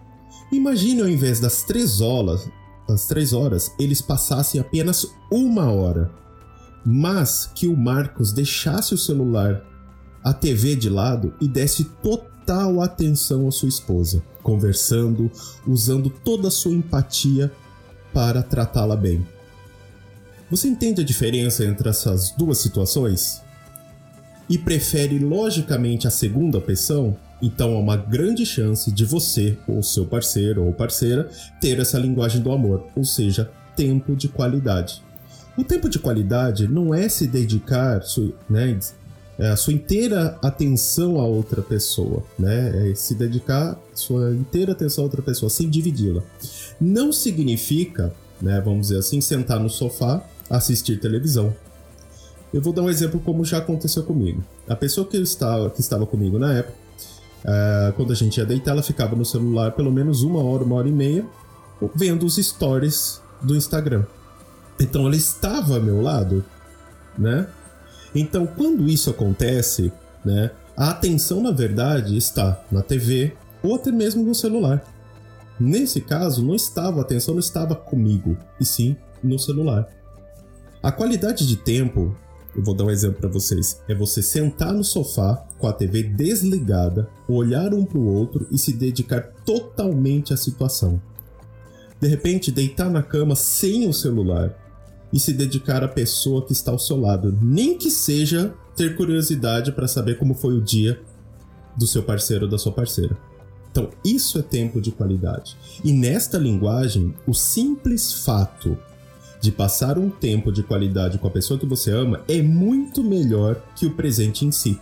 Imagine 0.53 1.03
ao 1.03 1.09
invés 1.09 1.41
das 1.41 1.65
3 1.65 2.01
horas, 2.01 2.49
das 2.87 3.07
3 3.07 3.33
horas, 3.33 3.73
eles 3.79 4.01
passassem 4.01 4.61
apenas 4.61 5.07
uma 5.31 5.71
hora. 5.71 6.24
Mas 6.85 7.51
que 7.55 7.67
o 7.67 7.77
Marcos 7.77 8.33
deixasse 8.33 8.95
o 8.95 8.99
celular, 8.99 9.63
a 10.23 10.33
TV 10.33 10.77
de 10.77 10.89
lado 10.89 11.35
e 11.41 11.49
desse 11.49 11.85
total 11.85 12.81
atenção 12.83 13.49
à 13.49 13.51
sua 13.51 13.69
esposa 13.69 14.23
conversando, 14.45 15.33
usando 15.67 16.09
toda 16.11 16.49
a 16.49 16.51
sua 16.51 16.75
empatia 16.75 17.51
para 18.13 18.43
tratá-la 18.43 18.95
bem. 18.95 19.27
Você 20.49 20.69
entende 20.69 21.01
a 21.01 21.05
diferença 21.05 21.65
entre 21.65 21.89
essas 21.89 22.31
duas 22.31 22.59
situações? 22.59 23.43
E 24.49 24.59
prefere 24.59 25.19
logicamente 25.19 26.07
a 26.07 26.11
segunda 26.11 26.59
opção? 26.59 27.17
Então 27.43 27.75
há 27.75 27.79
uma 27.79 27.97
grande 27.97 28.45
chance 28.45 28.93
de 28.93 29.05
você, 29.05 29.59
ou 29.67 29.83
seu 29.83 30.07
parceiro 30.07 30.65
ou 30.65 30.73
parceira, 30.73 31.29
ter 31.61 31.81
essa 31.81 31.99
linguagem 31.99 32.43
do 32.43 32.53
amor, 32.53 32.87
ou 32.95 33.05
seja, 33.05 33.51
tempo 33.75 34.15
de 34.15 34.29
qualidade. 34.29 35.03
O 35.57 35.63
tempo 35.63 35.89
de 35.89 35.99
qualidade 35.99 36.67
não 36.67 36.93
é 36.93 37.09
se 37.09 37.27
dedicar, 37.27 38.03
né, 38.49 38.79
é, 39.39 39.51
a 39.51 39.57
sua 39.57 39.73
inteira 39.73 40.39
atenção 40.43 41.21
a 41.21 41.25
outra 41.25 41.61
pessoa, 41.61 42.23
né? 42.39 42.91
É 42.91 42.95
se 42.95 43.15
dedicar 43.15 43.79
sua 43.93 44.33
inteira 44.33 44.73
atenção 44.73 45.03
a 45.03 45.07
outra 45.07 45.23
pessoa, 45.23 45.51
sem 45.51 45.69
dividi-la. 45.69 46.23
Não 46.81 47.13
significa, 47.13 48.15
né, 48.41 48.61
vamos 48.61 48.89
dizer 48.89 48.99
assim, 48.99 49.21
sentar 49.21 49.59
no 49.59 49.69
sofá, 49.69 50.25
assistir 50.49 51.01
televisão. 51.01 51.55
Eu 52.53 52.63
vou 52.63 52.73
dar 52.73 52.83
um 52.83 52.91
exemplo 52.91 53.19
como 53.19 53.45
já 53.45 53.59
aconteceu 53.59 54.05
comigo. 54.05 54.45
A 54.69 54.77
pessoa 54.77 55.05
que, 55.07 55.17
estava, 55.17 55.69
que 55.71 55.81
estava 55.81 56.07
comigo 56.07 56.39
na 56.39 56.53
época, 56.53 56.79
é, 57.45 57.93
quando 57.97 58.13
a 58.13 58.17
gente 58.17 58.39
ia 58.39 58.47
deitar, 58.47 58.71
ela 58.71 58.83
ficava 58.83 59.17
no 59.17 59.25
celular 59.25 59.73
pelo 59.73 59.91
menos 59.91 60.23
uma 60.23 60.43
hora, 60.43 60.63
uma 60.63 60.77
hora 60.77 60.89
e 60.89 60.93
meia, 60.93 61.27
vendo 61.95 62.25
os 62.25 62.37
stories 62.37 63.21
do 63.43 63.57
Instagram. 63.57 64.05
Então 64.81 65.07
ela 65.07 65.17
estava 65.17 65.77
ao 65.77 65.83
meu 65.83 66.01
lado, 66.01 66.45
né? 67.19 67.47
Então, 68.15 68.47
quando 68.47 68.89
isso 68.89 69.11
acontece, 69.11 69.93
né, 70.25 70.51
a 70.77 70.91
atenção 70.91 71.43
na 71.43 71.51
verdade 71.51 72.17
está 72.17 72.63
na 72.71 72.83
TV 72.83 73.33
ou 73.63 73.75
até 73.75 73.91
mesmo 73.91 74.23
no 74.23 74.35
celular. 74.35 74.85
Nesse 75.59 76.01
caso, 76.01 76.45
não 76.45 76.55
estava 76.55 76.99
a 76.99 77.03
atenção 77.03 77.35
não 77.35 77.41
estava 77.41 77.75
comigo, 77.75 78.37
e 78.61 78.65
sim 78.65 78.97
no 79.23 79.39
celular. 79.39 79.89
A 80.83 80.93
qualidade 80.93 81.47
de 81.47 81.57
tempo, 81.57 82.15
eu 82.55 82.63
vou 82.63 82.75
dar 82.75 82.85
um 82.85 82.91
exemplo 82.91 83.21
para 83.21 83.31
vocês, 83.31 83.81
é 83.89 83.95
você 83.95 84.21
sentar 84.21 84.73
no 84.73 84.85
sofá 84.85 85.45
com 85.59 85.67
a 85.67 85.73
TV 85.73 86.03
desligada, 86.03 87.09
olhar 87.29 87.73
um 87.73 87.85
para 87.85 87.99
o 87.99 88.07
outro 88.07 88.47
e 88.51 88.59
se 88.59 88.73
dedicar 88.73 89.33
totalmente 89.45 90.33
à 90.33 90.37
situação. 90.37 91.01
De 92.01 92.09
repente, 92.09 92.53
deitar 92.53 92.91
na 92.91 93.03
cama 93.03 93.35
sem 93.35 93.89
o 93.89 93.93
celular 93.93 94.55
e 95.15 95.21
se 95.21 95.33
dedicar 95.33 95.85
à 95.85 95.87
pessoa 95.87 96.45
que 96.45 96.53
está 96.53 96.73
ao 96.73 96.79
seu 96.79 97.01
lado, 97.01 97.39
nem 97.41 97.79
que 97.79 97.89
seja 97.89 98.53
ter 98.75 98.97
curiosidade 98.97 99.71
para 99.71 99.87
saber 99.87 100.19
como 100.19 100.35
foi 100.35 100.55
o 100.55 100.61
dia 100.61 101.01
do 101.77 101.87
seu 101.87 102.03
parceiro 102.03 102.47
ou 102.47 102.51
da 102.51 102.59
sua 102.59 102.73
parceira. 102.73 103.17
Então, 103.71 103.91
isso 104.05 104.41
é 104.41 104.43
tempo 104.43 104.81
de 104.81 104.91
qualidade. 104.91 105.57
E 105.85 105.93
nesta 105.93 106.37
linguagem, 106.37 107.15
o 107.29 107.33
simples 107.33 108.25
fato 108.25 108.77
de 109.41 109.53
passar 109.53 109.99
um 109.99 110.11
tempo 110.11 110.51
de 110.51 110.65
qualidade 110.65 111.19
com 111.19 111.29
a 111.29 111.31
pessoa 111.31 111.61
que 111.61 111.67
você 111.67 111.93
ama 111.93 112.23
é 112.27 112.43
muito 112.43 113.05
melhor 113.05 113.63
que 113.77 113.87
o 113.87 113.95
presente 113.95 114.45
em 114.45 114.51
si. 114.51 114.81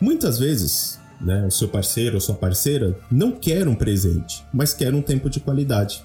Muitas 0.00 0.38
vezes, 0.38 1.00
né, 1.20 1.46
o 1.46 1.50
seu 1.50 1.66
parceiro 1.66 2.14
ou 2.14 2.20
sua 2.20 2.36
parceira 2.36 2.96
não 3.10 3.32
quer 3.32 3.66
um 3.66 3.74
presente, 3.74 4.44
mas 4.52 4.72
quer 4.72 4.94
um 4.94 5.02
tempo 5.02 5.28
de 5.28 5.40
qualidade 5.40 6.00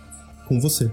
com 0.48 0.60
você. 0.60 0.92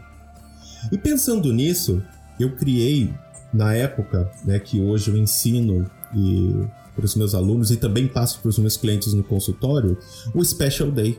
E 0.92 0.98
pensando 0.98 1.52
nisso, 1.52 2.02
eu 2.42 2.54
criei 2.56 3.12
na 3.52 3.74
época, 3.74 4.30
né, 4.44 4.58
que 4.58 4.80
hoje 4.80 5.10
eu 5.10 5.16
ensino 5.16 5.90
e 6.14 6.54
para 6.94 7.04
os 7.04 7.14
meus 7.14 7.34
alunos 7.34 7.70
e 7.70 7.76
também 7.76 8.06
passo 8.06 8.40
para 8.40 8.48
os 8.48 8.58
meus 8.58 8.76
clientes 8.76 9.12
no 9.14 9.22
consultório, 9.22 9.96
o 10.34 10.44
Special 10.44 10.90
Day. 10.90 11.18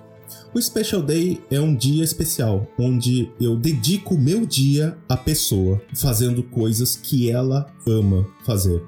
O 0.53 0.61
Special 0.61 1.01
Day 1.01 1.41
é 1.49 1.59
um 1.59 1.75
dia 1.75 2.03
especial, 2.03 2.67
onde 2.77 3.29
eu 3.39 3.57
dedico 3.57 4.15
o 4.15 4.21
meu 4.21 4.45
dia 4.45 4.97
à 5.09 5.17
pessoa, 5.17 5.81
fazendo 5.95 6.43
coisas 6.43 6.95
que 6.95 7.29
ela 7.29 7.65
ama 7.87 8.25
fazer. 8.45 8.81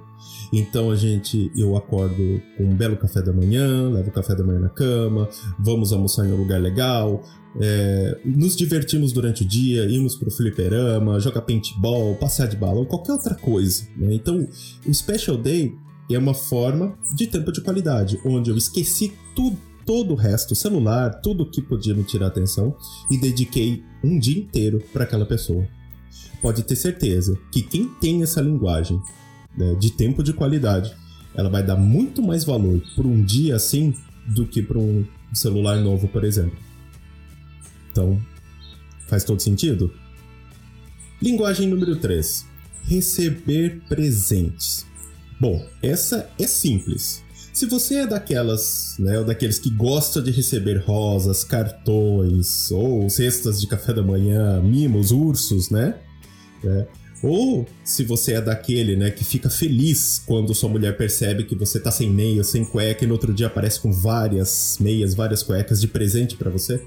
Então 0.53 0.91
a 0.91 0.95
gente, 0.95 1.51
eu 1.55 1.75
acordo 1.75 2.41
com 2.55 2.63
um 2.63 2.75
belo 2.75 2.95
café 2.95 3.21
da 3.21 3.33
manhã, 3.33 3.89
levo 3.89 4.09
o 4.09 4.13
café 4.13 4.35
da 4.35 4.43
manhã 4.43 4.59
na 4.59 4.69
cama, 4.69 5.27
vamos 5.59 5.91
almoçar 5.91 6.27
em 6.27 6.31
um 6.31 6.37
lugar 6.37 6.61
legal, 6.61 7.23
é, 7.59 8.19
nos 8.25 8.55
divertimos 8.55 9.13
durante 9.13 9.43
o 9.43 9.45
dia, 9.45 9.85
íamos 9.85 10.15
pro 10.15 10.31
fliperama, 10.31 11.19
jogar 11.19 11.41
paintball, 11.41 12.15
passear 12.15 12.47
de 12.47 12.55
balão, 12.55 12.85
qualquer 12.85 13.13
outra 13.13 13.35
coisa. 13.35 13.87
Né? 13.95 14.13
Então, 14.13 14.47
o 14.85 14.93
Special 14.93 15.37
Day 15.37 15.73
é 16.11 16.17
uma 16.17 16.33
forma 16.33 16.97
de 17.15 17.27
tempo 17.27 17.51
de 17.51 17.61
qualidade, 17.61 18.19
onde 18.25 18.49
eu 18.49 18.57
esqueci 18.57 19.13
tudo, 19.35 19.57
todo 19.85 20.13
o 20.13 20.15
resto, 20.15 20.55
celular, 20.55 21.21
tudo 21.21 21.49
que 21.49 21.61
podia 21.61 21.93
me 21.93 22.03
tirar 22.03 22.27
atenção 22.27 22.75
e 23.11 23.17
dediquei 23.17 23.83
um 24.03 24.17
dia 24.17 24.39
inteiro 24.39 24.83
para 24.91 25.03
aquela 25.03 25.25
pessoa. 25.25 25.67
Pode 26.41 26.63
ter 26.63 26.75
certeza 26.75 27.37
que 27.51 27.61
quem 27.61 27.87
tem 28.01 28.21
essa 28.23 28.41
linguagem 28.41 28.99
né, 29.57 29.75
de 29.75 29.91
tempo 29.91 30.23
de 30.23 30.33
qualidade, 30.33 30.93
ela 31.35 31.49
vai 31.49 31.63
dar 31.63 31.75
muito 31.75 32.21
mais 32.21 32.43
valor 32.43 32.81
por 32.95 33.05
um 33.05 33.23
dia 33.23 33.55
assim 33.55 33.93
do 34.27 34.45
que 34.45 34.61
para 34.61 34.77
um 34.77 35.05
celular 35.33 35.77
novo, 35.77 36.07
por 36.07 36.23
exemplo. 36.23 36.57
Então, 37.93 38.19
faz 39.07 39.23
todo 39.23 39.39
sentido? 39.39 39.93
Linguagem 41.21 41.69
número 41.69 41.95
3. 41.95 42.45
Receber 42.85 43.81
presentes. 43.87 44.85
Bom, 45.39 45.63
essa 45.81 46.27
é 46.39 46.47
simples. 46.47 47.23
Se 47.53 47.67
você 47.67 47.97
é 47.97 48.07
daquelas, 48.07 48.95
né, 48.97 49.19
ou 49.19 49.23
daqueles 49.23 49.59
que 49.59 49.69
gosta 49.69 50.19
de 50.23 50.31
receber 50.31 50.83
rosas, 50.83 51.43
cartões, 51.43 52.71
ou 52.71 53.07
cestas 53.11 53.61
de 53.61 53.67
café 53.67 53.93
da 53.93 54.01
manhã, 54.01 54.59
mimos, 54.59 55.11
ursos, 55.11 55.69
né? 55.69 55.95
É, 56.65 56.87
ou 57.21 57.67
se 57.83 58.03
você 58.03 58.33
é 58.33 58.41
daquele, 58.41 58.95
né, 58.95 59.11
que 59.11 59.23
fica 59.23 59.51
feliz 59.51 60.23
quando 60.25 60.55
sua 60.55 60.69
mulher 60.69 60.97
percebe 60.97 61.43
que 61.43 61.55
você 61.55 61.79
tá 61.79 61.91
sem 61.91 62.09
meia, 62.09 62.43
sem 62.43 62.65
cueca 62.65 63.03
e 63.03 63.07
no 63.07 63.13
outro 63.13 63.31
dia 63.31 63.47
aparece 63.47 63.79
com 63.79 63.93
várias 63.93 64.77
meias, 64.79 65.13
várias 65.13 65.43
cuecas 65.43 65.79
de 65.79 65.87
presente 65.87 66.35
para 66.35 66.49
você. 66.49 66.83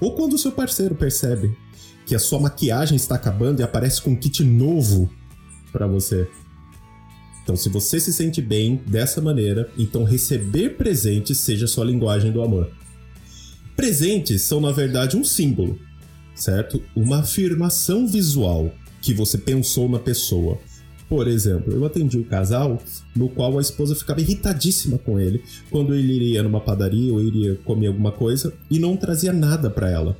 Ou 0.00 0.14
quando 0.14 0.34
o 0.34 0.38
seu 0.38 0.52
parceiro 0.52 0.94
percebe 0.94 1.56
que 2.06 2.14
a 2.14 2.18
sua 2.18 2.40
maquiagem 2.40 2.96
está 2.96 3.16
acabando 3.16 3.60
e 3.60 3.62
aparece 3.62 4.00
com 4.00 4.10
um 4.10 4.16
kit 4.16 4.42
novo 4.42 5.10
para 5.72 5.86
você. 5.86 6.28
Então, 7.42 7.56
se 7.56 7.68
você 7.68 7.98
se 7.98 8.12
sente 8.12 8.42
bem 8.42 8.76
dessa 8.86 9.20
maneira, 9.20 9.70
então 9.76 10.04
receber 10.04 10.76
presentes 10.76 11.38
seja 11.38 11.66
sua 11.66 11.84
linguagem 11.84 12.30
do 12.30 12.42
amor. 12.42 12.70
Presentes 13.74 14.42
são, 14.42 14.60
na 14.60 14.72
verdade, 14.72 15.16
um 15.16 15.24
símbolo, 15.24 15.78
certo? 16.34 16.82
Uma 16.94 17.20
afirmação 17.20 18.06
visual 18.06 18.70
que 19.00 19.14
você 19.14 19.38
pensou 19.38 19.88
na 19.88 19.98
pessoa. 19.98 20.58
Por 21.08 21.26
exemplo, 21.26 21.72
eu 21.72 21.84
atendi 21.86 22.18
um 22.18 22.22
casal 22.22 22.78
no 23.16 23.30
qual 23.30 23.56
a 23.56 23.62
esposa 23.62 23.94
ficava 23.94 24.20
irritadíssima 24.20 24.98
com 24.98 25.18
ele 25.18 25.42
quando 25.70 25.94
ele 25.94 26.12
iria 26.12 26.42
numa 26.42 26.60
padaria 26.60 27.12
ou 27.12 27.20
iria 27.20 27.56
comer 27.64 27.86
alguma 27.86 28.12
coisa 28.12 28.52
e 28.70 28.78
não 28.78 28.94
trazia 28.94 29.32
nada 29.32 29.70
para 29.70 29.90
ela. 29.90 30.16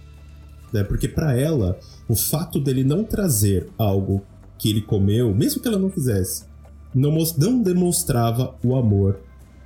Né? 0.73 0.83
Porque 0.83 1.07
para 1.07 1.37
ela, 1.37 1.79
o 2.09 2.17
fato 2.17 2.59
dele 2.59 2.85
não 2.85 3.05
trazer 3.05 3.69
algo 3.77 4.25
que 4.59 4.71
ele 4.71 4.81
comeu, 4.81 5.35
mesmo 5.35 5.61
que 5.61 5.69
ela 5.69 5.79
não 5.79 5.91
quisesse, 5.91 6.45
não, 6.95 7.13
não 7.37 7.63
demonstrava 7.63 8.55
o 8.65 8.75
amor 8.75 9.21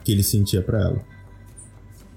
que 0.04 0.10
ele 0.10 0.24
sentia 0.24 0.60
para 0.60 0.80
ela. 0.80 1.04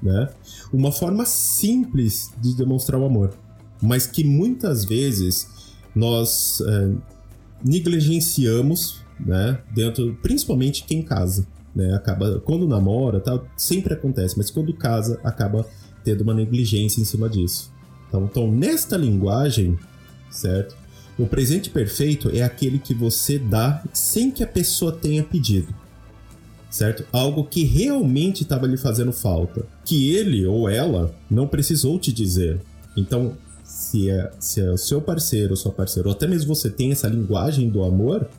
Né? 0.01 0.29
Uma 0.73 0.91
forma 0.91 1.25
simples 1.25 2.33
de 2.41 2.55
demonstrar 2.55 2.99
o 2.99 3.05
amor, 3.05 3.37
mas 3.81 4.07
que 4.07 4.23
muitas 4.23 4.83
vezes 4.83 5.47
nós 5.95 6.59
é, 6.61 6.91
negligenciamos, 7.63 9.01
né? 9.19 9.59
Dentro, 9.73 10.17
principalmente 10.21 10.83
quem 10.83 11.01
casa, 11.01 11.47
né? 11.75 11.93
Acaba 11.93 12.39
quando 12.39 12.67
namora, 12.67 13.19
tá? 13.19 13.39
Sempre 13.55 13.93
acontece, 13.93 14.37
mas 14.37 14.49
quando 14.49 14.73
casa 14.73 15.19
acaba 15.23 15.65
tendo 16.03 16.21
uma 16.21 16.33
negligência 16.33 17.01
em 17.01 17.05
cima 17.05 17.29
disso. 17.29 17.71
Então, 18.07 18.25
então 18.25 18.51
nesta 18.51 18.95
linguagem, 18.97 19.77
certo? 20.29 20.75
O 21.17 21.25
presente 21.25 21.69
perfeito 21.69 22.29
é 22.33 22.43
aquele 22.43 22.77
que 22.77 22.93
você 22.93 23.39
dá 23.39 23.81
sem 23.93 24.29
que 24.29 24.43
a 24.43 24.47
pessoa 24.47 24.91
tenha 24.91 25.23
pedido. 25.23 25.73
Certo? 26.69 27.05
Algo 27.09 27.45
que 27.45 27.63
realmente 27.63 28.43
estava 28.43 28.67
lhe 28.67 28.75
fazendo 28.75 29.13
falta. 29.13 29.65
Que 29.85 30.13
ele 30.13 30.45
ou 30.45 30.67
ela 30.69 31.15
não 31.31 31.47
precisou 31.47 31.97
te 31.97 32.11
dizer. 32.11 32.59
Então, 32.97 33.37
se 33.65 34.09
é, 34.09 34.31
se 34.39 34.61
é 34.61 34.71
o 34.71 34.77
seu 34.77 35.01
parceiro 35.01 35.49
ou 35.51 35.57
sua 35.57 35.71
parceira, 35.71 36.07
ou 36.07 36.13
até 36.13 36.27
mesmo 36.27 36.53
você 36.53 36.69
tem 36.69 36.91
essa 36.91 37.07
linguagem 37.07 37.69
do 37.69 37.83
amor, 37.83 38.29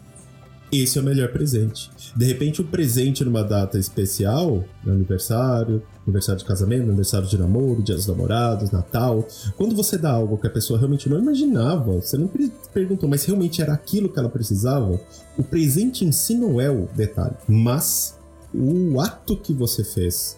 esse 0.73 0.99
é 0.99 1.01
o 1.01 1.05
melhor 1.05 1.31
presente. 1.33 1.91
De 2.17 2.25
repente, 2.25 2.61
um 2.61 2.67
presente 2.67 3.25
numa 3.25 3.45
data 3.45 3.79
especial, 3.79 4.65
aniversário, 4.87 5.83
aniversário 6.05 6.41
de 6.41 6.45
casamento, 6.45 6.85
aniversário 6.85 7.29
de 7.29 7.39
namoro, 7.39 7.83
dia 7.83 7.95
dos 7.95 8.07
namorados, 8.07 8.71
Natal. 8.71 9.27
Quando 9.57 9.77
você 9.77 9.97
dá 9.97 10.13
algo 10.13 10.39
que 10.39 10.47
a 10.47 10.51
pessoa 10.51 10.79
realmente 10.79 11.09
não 11.09 11.19
imaginava, 11.19 11.93
você 11.93 12.17
não 12.17 12.31
perguntou, 12.73 13.09
mas 13.09 13.25
realmente 13.25 13.63
era 13.63 13.73
aquilo 13.73 14.09
que 14.09 14.19
ela 14.19 14.29
precisava, 14.29 15.01
o 15.37 15.43
presente 15.43 16.05
em 16.05 16.13
si 16.13 16.35
não 16.35 16.61
é 16.61 16.71
o 16.71 16.89
detalhe, 16.95 17.37
mas 17.49 18.19
o 18.53 19.01
ato 19.01 19.37
que 19.37 19.53
você 19.53 19.85
fez, 19.85 20.37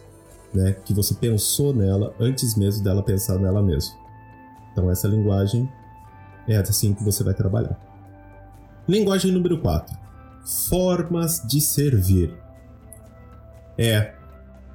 né? 0.52 0.76
Que 0.84 0.92
você 0.92 1.14
pensou 1.14 1.74
nela 1.74 2.14
antes 2.20 2.54
mesmo 2.54 2.82
dela 2.82 3.02
pensar 3.02 3.38
nela 3.38 3.62
mesma. 3.62 3.94
Então 4.78 4.88
essa 4.92 5.08
linguagem 5.08 5.68
é 6.46 6.56
assim 6.56 6.94
que 6.94 7.02
você 7.02 7.24
vai 7.24 7.34
trabalhar. 7.34 7.76
Linguagem 8.86 9.32
número 9.32 9.58
4. 9.58 9.98
Formas 10.68 11.42
de 11.44 11.60
servir. 11.60 12.32
É, 13.76 14.14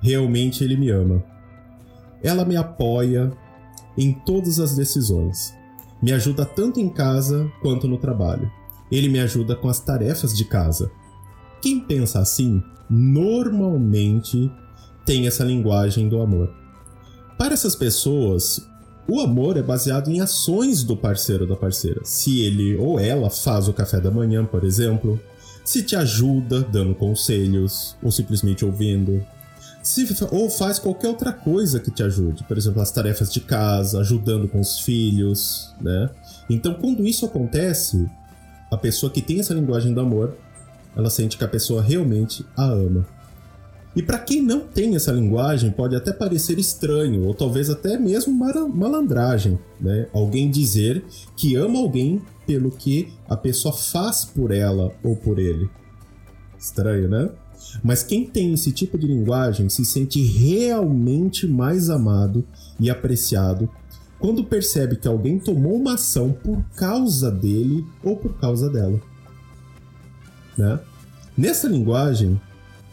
realmente 0.02 0.62
ele 0.62 0.76
me 0.76 0.90
ama. 0.90 1.24
Ela 2.22 2.44
me 2.44 2.58
apoia 2.58 3.32
em 3.98 4.12
todas 4.12 4.60
as 4.60 4.76
decisões. 4.76 5.54
Me 6.02 6.12
ajuda 6.12 6.46
tanto 6.46 6.82
em 6.82 6.90
casa 6.90 7.50
quanto 7.62 7.88
no 7.88 7.98
trabalho. 7.98 8.52
Ele 8.92 9.08
me 9.08 9.22
ajuda 9.22 9.56
com 9.56 9.70
as 9.70 9.80
tarefas 9.80 10.36
de 10.36 10.44
casa. 10.44 10.92
Quem 11.62 11.80
pensa 11.80 12.20
assim, 12.20 12.62
normalmente 12.90 14.52
tem 15.06 15.28
essa 15.28 15.46
linguagem 15.46 16.10
do 16.10 16.20
amor. 16.20 16.54
Para 17.38 17.54
essas 17.54 17.74
pessoas, 17.74 18.70
o 19.08 19.20
amor 19.20 19.58
é 19.58 19.62
baseado 19.62 20.10
em 20.10 20.22
ações 20.22 20.84
do 20.84 20.96
parceiro 20.96 21.44
ou 21.44 21.50
da 21.50 21.56
parceira. 21.56 22.02
Se 22.04 22.42
ele 22.42 22.76
ou 22.78 23.00
ela 23.00 23.30
faz 23.30 23.68
o 23.68 23.74
café 23.74 24.00
da 24.00 24.10
manhã, 24.10 24.46
por 24.46 24.64
exemplo, 24.64 25.20
se 25.64 25.84
te 25.84 25.96
ajuda 25.96 26.62
dando 26.62 26.96
conselhos 26.96 27.96
ou 28.02 28.12
simplesmente 28.12 28.64
ouvindo, 28.64 29.26
se, 29.82 30.08
ou 30.32 30.50
faz 30.50 30.80
qualquer 30.80 31.10
outra 31.10 31.34
coisa 31.34 31.80
que 31.80 31.92
te 31.92 32.02
ajude, 32.02 32.44
por 32.46 32.58
exemplo, 32.58 32.82
as 32.82 32.92
tarefas 32.92 33.32
de 33.32 33.42
casa, 33.42 34.00
ajudando 34.00 34.48
com 34.48 34.60
os 34.60 34.80
filhos, 34.80 35.74
né? 35.82 36.10
Então, 36.50 36.74
quando 36.74 37.06
isso 37.06 37.26
acontece, 37.26 38.10
a 38.72 38.78
pessoa 38.78 39.12
que 39.12 39.22
tem 39.22 39.42
essa 39.42 39.54
linguagem 39.54 39.94
do 39.94 40.00
amor, 40.00 40.38
ela 40.96 41.10
sente 41.10 41.38
que 41.38 41.44
a 41.44 41.48
pessoa 41.48 41.82
realmente 41.82 42.46
a 42.56 42.64
ama. 42.64 43.06
E 43.96 44.02
para 44.02 44.18
quem 44.18 44.42
não 44.42 44.62
tem 44.62 44.96
essa 44.96 45.12
linguagem, 45.12 45.70
pode 45.72 45.96
até 45.96 46.12
parecer 46.12 46.58
estranho, 46.58 47.26
ou 47.26 47.34
talvez 47.34 47.70
até 47.70 47.98
mesmo 47.98 48.34
malandragem, 48.34 49.60
né? 49.80 50.08
Alguém 50.12 50.50
dizer 50.50 51.04
que 51.36 51.56
ama 51.56 51.78
alguém 51.78 52.22
pelo 52.48 52.72
que 52.72 53.14
a 53.30 53.38
pessoa 53.38 53.74
faz 53.74 54.26
por 54.26 54.52
ela 54.52 54.92
ou 55.04 55.16
por 55.16 55.38
ele. 55.38 55.70
Estranho, 56.58 57.08
né? 57.08 57.30
Mas 57.84 58.04
quem 58.04 58.26
tem 58.26 58.54
esse 58.54 58.72
tipo 58.72 58.98
de 58.98 59.08
linguagem 59.08 59.70
se 59.70 59.86
sente 59.86 60.22
realmente 60.22 61.48
mais 61.48 61.90
amado 61.90 62.44
e 62.80 62.90
apreciado 62.90 63.70
quando 64.20 64.44
percebe 64.44 64.96
que 64.96 65.08
alguém 65.08 65.38
tomou 65.38 65.76
uma 65.76 65.96
ação 65.96 66.32
por 66.32 66.64
causa 66.76 67.30
dele 67.30 67.86
ou 68.04 68.16
por 68.16 68.38
causa 68.40 68.70
dela. 68.70 69.00
Né? 70.58 70.80
Nessa 71.38 71.68
linguagem, 71.68 72.40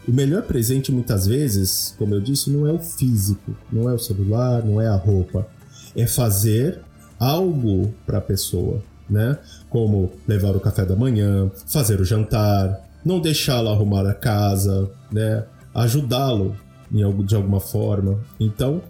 o 0.07 0.11
melhor 0.11 0.43
presente, 0.43 0.91
muitas 0.91 1.27
vezes, 1.27 1.95
como 1.97 2.15
eu 2.15 2.21
disse, 2.21 2.49
não 2.49 2.67
é 2.67 2.71
o 2.71 2.79
físico, 2.79 3.55
não 3.71 3.89
é 3.89 3.93
o 3.93 3.99
celular, 3.99 4.63
não 4.63 4.81
é 4.81 4.87
a 4.87 4.95
roupa. 4.95 5.47
É 5.95 6.07
fazer 6.07 6.81
algo 7.19 7.93
para 8.05 8.17
a 8.17 8.21
pessoa, 8.21 8.81
né? 9.09 9.37
Como 9.69 10.11
levar 10.27 10.55
o 10.55 10.59
café 10.59 10.85
da 10.85 10.95
manhã, 10.95 11.51
fazer 11.67 12.01
o 12.01 12.05
jantar, 12.05 12.89
não 13.05 13.19
deixá-lo 13.19 13.69
arrumar 13.69 14.07
a 14.07 14.13
casa, 14.13 14.89
né? 15.11 15.45
Ajudá-lo 15.73 16.55
de 16.89 17.35
alguma 17.35 17.59
forma. 17.59 18.19
Então, 18.39 18.81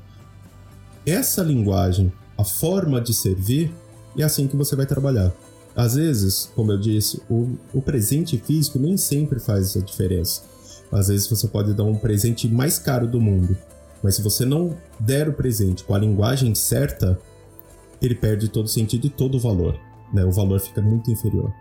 essa 1.05 1.43
linguagem, 1.43 2.11
a 2.37 2.43
forma 2.43 3.01
de 3.01 3.13
servir, 3.13 3.73
é 4.17 4.23
assim 4.23 4.47
que 4.47 4.55
você 4.55 4.75
vai 4.75 4.85
trabalhar. 4.85 5.31
Às 5.75 5.95
vezes, 5.95 6.51
como 6.55 6.71
eu 6.71 6.79
disse, 6.79 7.21
o, 7.29 7.57
o 7.73 7.81
presente 7.81 8.37
físico 8.37 8.79
nem 8.79 8.97
sempre 8.97 9.39
faz 9.39 9.75
a 9.75 9.81
diferença. 9.81 10.50
Às 10.91 11.07
vezes 11.07 11.27
você 11.27 11.47
pode 11.47 11.73
dar 11.73 11.85
um 11.85 11.95
presente 11.95 12.47
mais 12.47 12.77
caro 12.77 13.07
do 13.07 13.19
mundo, 13.19 13.57
mas 14.03 14.15
se 14.15 14.21
você 14.21 14.45
não 14.45 14.75
der 14.99 15.29
o 15.29 15.33
presente 15.33 15.83
com 15.83 15.95
a 15.95 15.99
linguagem 15.99 16.53
certa, 16.53 17.19
ele 18.01 18.15
perde 18.15 18.49
todo 18.49 18.65
o 18.65 18.69
sentido 18.69 19.07
e 19.07 19.09
todo 19.09 19.35
o 19.35 19.39
valor. 19.39 19.79
Né? 20.13 20.25
O 20.25 20.31
valor 20.31 20.59
fica 20.59 20.81
muito 20.81 21.11
inferior. 21.11 21.53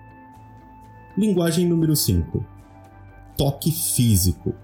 Linguagem 1.17 1.69
número 1.69 1.95
5. 1.95 2.45
Toque 3.37 3.71
físico. 3.71 4.55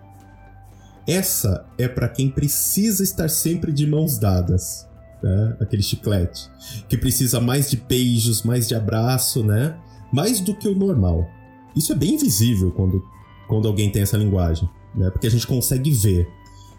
Essa 1.06 1.66
é 1.78 1.86
para 1.86 2.08
quem 2.08 2.30
precisa 2.30 3.04
estar 3.04 3.28
sempre 3.28 3.72
de 3.72 3.86
mãos 3.86 4.18
dadas. 4.18 4.88
Né? 5.22 5.56
Aquele 5.60 5.82
chiclete. 5.82 6.50
Que 6.88 6.96
precisa 6.96 7.40
mais 7.40 7.70
de 7.70 7.76
beijos, 7.76 8.42
mais 8.42 8.66
de 8.66 8.74
abraço, 8.74 9.44
né? 9.44 9.76
Mais 10.12 10.40
do 10.40 10.54
que 10.54 10.68
o 10.68 10.74
normal. 10.74 11.28
Isso 11.76 11.92
é 11.92 11.94
bem 11.94 12.16
visível 12.16 12.72
quando 12.72 13.04
quando 13.48 13.68
alguém 13.68 13.90
tem 13.90 14.02
essa 14.02 14.16
linguagem, 14.16 14.68
né? 14.94 15.10
Porque 15.10 15.26
a 15.26 15.30
gente 15.30 15.46
consegue 15.46 15.90
ver. 15.90 16.28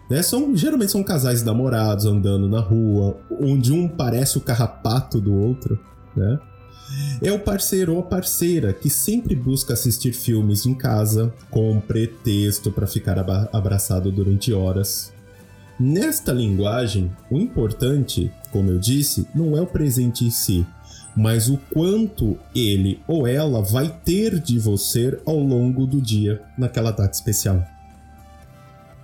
Né? 0.08 0.22
São, 0.22 0.56
geralmente 0.56 0.92
são 0.92 1.02
casais 1.02 1.42
namorados 1.42 2.06
andando 2.06 2.48
na 2.48 2.60
rua, 2.60 3.20
onde 3.30 3.72
um 3.72 3.88
parece 3.88 4.38
o 4.38 4.40
carrapato 4.40 5.20
do 5.20 5.34
outro, 5.34 5.78
né? 6.16 6.38
É 7.22 7.30
o 7.30 7.38
parceiro 7.38 7.94
ou 7.94 8.00
a 8.00 8.02
parceira 8.02 8.72
que 8.72 8.88
sempre 8.88 9.34
busca 9.34 9.74
assistir 9.74 10.12
filmes 10.12 10.64
em 10.64 10.74
casa 10.74 11.32
com 11.50 11.78
pretexto 11.80 12.72
para 12.72 12.86
ficar 12.86 13.18
abraçado 13.52 14.10
durante 14.10 14.54
horas. 14.54 15.12
Nesta 15.78 16.32
linguagem, 16.32 17.12
o 17.30 17.38
importante, 17.38 18.32
como 18.50 18.70
eu 18.70 18.78
disse, 18.78 19.28
não 19.34 19.56
é 19.56 19.60
o 19.60 19.66
presente 19.66 20.24
em 20.24 20.30
si, 20.30 20.66
mas 21.18 21.48
o 21.48 21.58
quanto 21.74 22.38
ele 22.54 23.02
ou 23.08 23.26
ela 23.26 23.60
vai 23.60 23.88
ter 24.04 24.38
de 24.38 24.56
você 24.56 25.20
ao 25.26 25.36
longo 25.36 25.84
do 25.84 26.00
dia 26.00 26.40
naquela 26.56 26.92
data 26.92 27.10
especial. 27.10 27.60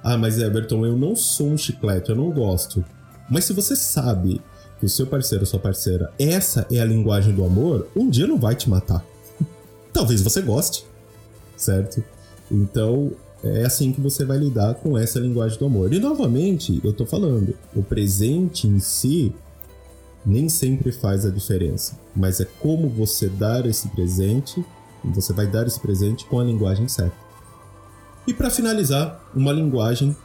Ah, 0.00 0.16
mas 0.16 0.38
Everton, 0.38 0.86
eu 0.86 0.96
não 0.96 1.16
sou 1.16 1.48
um 1.48 1.58
chiclete, 1.58 2.10
eu 2.10 2.14
não 2.14 2.30
gosto. 2.30 2.84
Mas 3.28 3.46
se 3.46 3.52
você 3.52 3.74
sabe 3.74 4.40
que 4.78 4.86
o 4.86 4.88
seu 4.88 5.08
parceiro 5.08 5.42
ou 5.42 5.46
sua 5.46 5.58
parceira, 5.58 6.12
essa 6.16 6.64
é 6.70 6.78
a 6.78 6.84
linguagem 6.84 7.34
do 7.34 7.44
amor, 7.44 7.88
um 7.96 8.08
dia 8.08 8.28
não 8.28 8.38
vai 8.38 8.54
te 8.54 8.70
matar. 8.70 9.04
Talvez 9.92 10.22
você 10.22 10.40
goste, 10.40 10.86
certo? 11.56 12.04
Então, 12.48 13.10
é 13.42 13.64
assim 13.64 13.92
que 13.92 14.00
você 14.00 14.24
vai 14.24 14.38
lidar 14.38 14.74
com 14.74 14.96
essa 14.96 15.18
linguagem 15.18 15.58
do 15.58 15.66
amor. 15.66 15.92
E 15.92 15.98
novamente, 15.98 16.80
eu 16.84 16.92
tô 16.92 17.04
falando, 17.04 17.56
o 17.74 17.82
presente 17.82 18.68
em 18.68 18.78
si 18.78 19.34
nem 20.24 20.48
sempre 20.48 20.90
faz 20.90 21.26
a 21.26 21.30
diferença, 21.30 21.98
mas 22.14 22.40
é 22.40 22.44
como 22.60 22.88
você 22.88 23.28
dar 23.28 23.66
esse 23.66 23.88
presente, 23.88 24.64
você 25.04 25.32
vai 25.32 25.46
dar 25.46 25.66
esse 25.66 25.78
presente 25.78 26.24
com 26.24 26.40
a 26.40 26.44
linguagem 26.44 26.88
certa. 26.88 27.16
E 28.26 28.32
para 28.32 28.50
finalizar, 28.50 29.22
uma 29.34 29.52
linguagem 29.52 30.16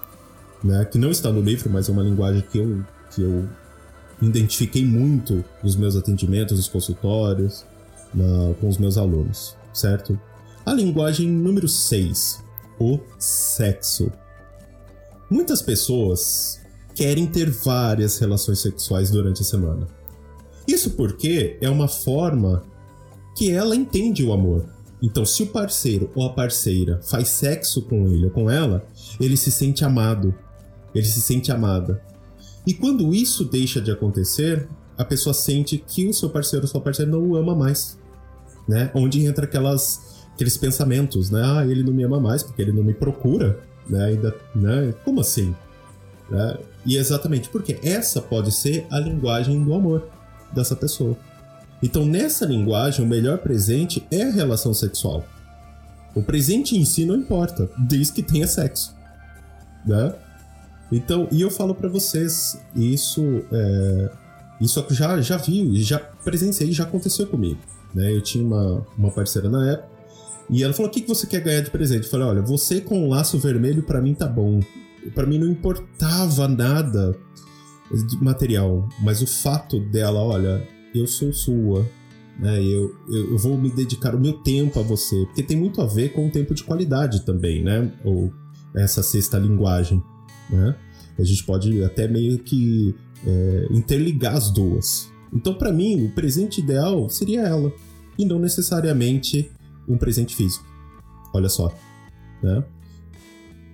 né, 0.64 0.86
que 0.86 0.98
não 0.98 1.12
está 1.12 1.32
no 1.32 1.42
livro, 1.42 1.70
mas 1.70 1.90
é 1.90 1.92
uma 1.92 2.04
linguagem 2.04 2.42
que 2.42 2.58
eu, 2.58 2.84
que 3.12 3.22
eu 3.22 3.48
identifiquei 4.22 4.86
muito 4.86 5.44
nos 5.62 5.76
meus 5.76 5.96
atendimentos, 5.96 6.58
nos 6.58 6.68
consultórios, 6.68 7.66
na, 8.14 8.54
com 8.60 8.68
os 8.68 8.78
meus 8.78 8.98
alunos, 8.98 9.56
certo? 9.74 10.20
A 10.66 10.74
linguagem 10.74 11.28
número 11.28 11.68
6, 11.68 12.44
o 12.80 13.00
sexo. 13.18 14.12
Muitas 15.30 15.62
pessoas 15.62 16.59
querem 17.00 17.26
ter 17.26 17.50
várias 17.50 18.20
relações 18.20 18.60
sexuais 18.60 19.10
durante 19.10 19.42
a 19.42 19.46
semana. 19.46 19.88
Isso 20.68 20.92
porque 20.98 21.58
é 21.62 21.70
uma 21.70 21.88
forma 21.88 22.62
que 23.38 23.50
ela 23.50 23.74
entende 23.74 24.22
o 24.22 24.34
amor. 24.34 24.66
Então, 25.02 25.24
se 25.24 25.44
o 25.44 25.48
parceiro 25.48 26.12
ou 26.14 26.26
a 26.26 26.34
parceira 26.34 27.00
faz 27.02 27.30
sexo 27.30 27.84
com 27.84 28.06
ele 28.10 28.26
ou 28.26 28.32
com 28.32 28.50
ela, 28.50 28.86
ele 29.18 29.38
se 29.38 29.50
sente 29.50 29.86
amado. 29.86 30.36
Ele 30.94 31.06
se 31.06 31.22
sente 31.22 31.54
amada. 31.54 32.04
E 32.68 32.74
quando 32.74 33.14
isso 33.16 33.46
deixa 33.46 33.80
de 33.80 33.92
acontecer, 33.92 34.68
a 34.98 35.06
pessoa 35.06 35.34
sente 35.34 35.78
que 35.78 36.06
o 36.06 36.14
seu 36.14 36.30
parceiro 36.30 36.66
ou 36.66 36.70
sua 36.70 36.82
parceira 36.82 37.10
não 37.10 37.26
o 37.26 37.38
ama 37.38 37.56
mais. 37.56 37.98
Né? 38.68 38.92
Onde 38.94 39.26
entra 39.26 39.46
aquelas, 39.46 40.26
aqueles 40.34 40.58
pensamentos, 40.58 41.30
né? 41.30 41.42
Ah, 41.46 41.66
ele 41.66 41.82
não 41.82 41.94
me 41.94 42.04
ama 42.04 42.20
mais 42.20 42.44
porque 42.44 42.62
ele 42.62 42.74
não 42.74 42.84
me 42.84 42.94
procura. 42.94 43.58
Né? 43.88 44.04
Ainda, 44.04 44.36
né? 44.54 44.94
Como 45.06 45.22
assim? 45.22 45.56
Né? 46.30 46.58
E 46.86 46.98
exatamente 46.98 47.50
porque 47.50 47.80
essa 47.84 48.22
pode 48.22 48.52
ser 48.52 48.86
a 48.92 49.00
linguagem 49.00 49.64
do 49.64 49.74
amor 49.74 50.08
dessa 50.54 50.76
pessoa. 50.76 51.18
Então, 51.82 52.06
nessa 52.06 52.46
linguagem, 52.46 53.06
o 53.06 53.08
melhor 53.08 53.38
presente 53.40 54.06
é 54.12 54.24
a 54.24 54.32
relação 54.32 54.74
sexual. 54.74 55.26
O 56.14 56.22
presente 56.22 56.78
em 56.78 56.84
si 56.84 57.06
não 57.06 57.16
importa, 57.16 57.70
desde 57.78 58.14
que 58.14 58.24
tenha 58.24 58.48
sexo. 58.48 58.96
Né? 59.86 60.14
Então, 60.92 61.28
e 61.32 61.42
eu 61.42 61.50
falo 61.50 61.74
para 61.74 61.88
vocês, 61.88 62.60
isso 62.76 63.24
é, 63.52 64.12
isso 64.60 64.86
já, 64.90 65.22
já 65.22 65.38
vi, 65.38 65.82
já 65.82 66.00
presenciei, 66.00 66.72
já 66.72 66.84
aconteceu 66.84 67.28
comigo. 67.28 67.60
Né? 67.94 68.14
Eu 68.14 68.22
tinha 68.22 68.44
uma, 68.44 68.86
uma 68.98 69.12
parceira 69.12 69.50
na 69.50 69.72
época, 69.72 70.00
e 70.50 70.64
ela 70.64 70.74
falou: 70.74 70.90
O 70.90 70.94
que, 70.94 71.02
que 71.02 71.08
você 71.08 71.28
quer 71.28 71.42
ganhar 71.42 71.62
de 71.62 71.70
presente? 71.70 72.06
Eu 72.06 72.10
falei: 72.10 72.28
Olha, 72.28 72.42
você 72.42 72.82
com 72.82 73.06
um 73.06 73.10
laço 73.10 73.38
vermelho 73.38 73.84
para 73.84 74.02
mim 74.02 74.14
tá 74.14 74.28
bom. 74.28 74.60
Para 75.14 75.26
mim 75.26 75.38
não 75.38 75.48
importava 75.48 76.48
nada 76.48 77.16
de 77.92 78.24
material, 78.24 78.88
mas 79.02 79.22
o 79.22 79.28
fato 79.28 79.80
dela, 79.80 80.20
olha, 80.20 80.68
eu 80.94 81.08
sou 81.08 81.34
sua, 81.34 81.86
né? 82.40 82.64
Eu, 82.64 82.96
eu, 83.10 83.38
vou 83.38 83.58
me 83.58 83.70
dedicar 83.70 84.16
o 84.16 84.20
meu 84.20 84.34
tempo 84.34 84.80
a 84.80 84.84
você, 84.84 85.16
porque 85.26 85.44
tem 85.44 85.58
muito 85.58 85.82
a 85.82 85.86
ver 85.86 86.14
com 86.14 86.28
o 86.28 86.32
tempo 86.32 86.54
de 86.54 86.64
qualidade 86.64 87.26
também, 87.26 87.64
né? 87.64 87.92
Ou 88.04 88.32
essa 88.76 89.04
sexta 89.04 89.38
linguagem, 89.38 90.02
né? 90.50 90.76
A 91.18 91.24
gente 91.24 91.44
pode 91.44 91.84
até 91.84 92.08
meio 92.08 92.40
que 92.40 92.96
é, 93.26 93.68
interligar 93.72 94.36
as 94.36 94.52
duas. 94.52 95.12
Então, 95.34 95.54
para 95.54 95.72
mim, 95.72 96.06
o 96.06 96.12
presente 96.12 96.62
ideal 96.62 97.10
seria 97.10 97.42
ela, 97.42 97.74
e 98.18 98.26
não 98.26 98.40
necessariamente 98.40 99.52
um 99.88 99.98
presente 99.98 100.36
físico. 100.36 100.66
Olha 101.34 101.50
só, 101.50 101.74
né? 102.42 102.64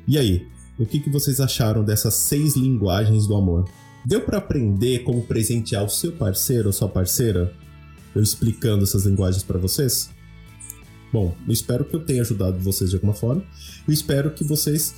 E 0.08 0.18
aí, 0.18 0.48
o 0.78 0.86
que, 0.86 1.00
que 1.00 1.10
vocês 1.10 1.40
acharam 1.40 1.84
dessas 1.84 2.14
seis 2.16 2.56
linguagens 2.56 3.28
do 3.28 3.36
amor? 3.36 3.70
Deu 4.06 4.22
para 4.22 4.38
aprender 4.38 5.00
como 5.00 5.24
presentear 5.24 5.84
o 5.84 5.90
seu 5.90 6.12
parceiro 6.12 6.68
ou 6.68 6.74
sua 6.74 6.90
parceira? 6.90 7.54
Eu 8.14 8.22
explicando 8.22 8.84
essas 8.84 9.06
linguagens 9.06 9.44
para 9.44 9.58
vocês? 9.58 10.10
Bom, 11.12 11.36
eu 11.48 11.54
espero 11.54 11.86
que 11.86 11.96
eu 11.96 12.04
tenha 12.04 12.22
ajudado 12.22 12.60
vocês 12.60 12.90
de 12.90 12.98
alguma 12.98 13.14
forma. 13.14 13.44
Eu 13.88 13.94
espero 13.94 14.32
que 14.32 14.44
vocês 14.44 14.94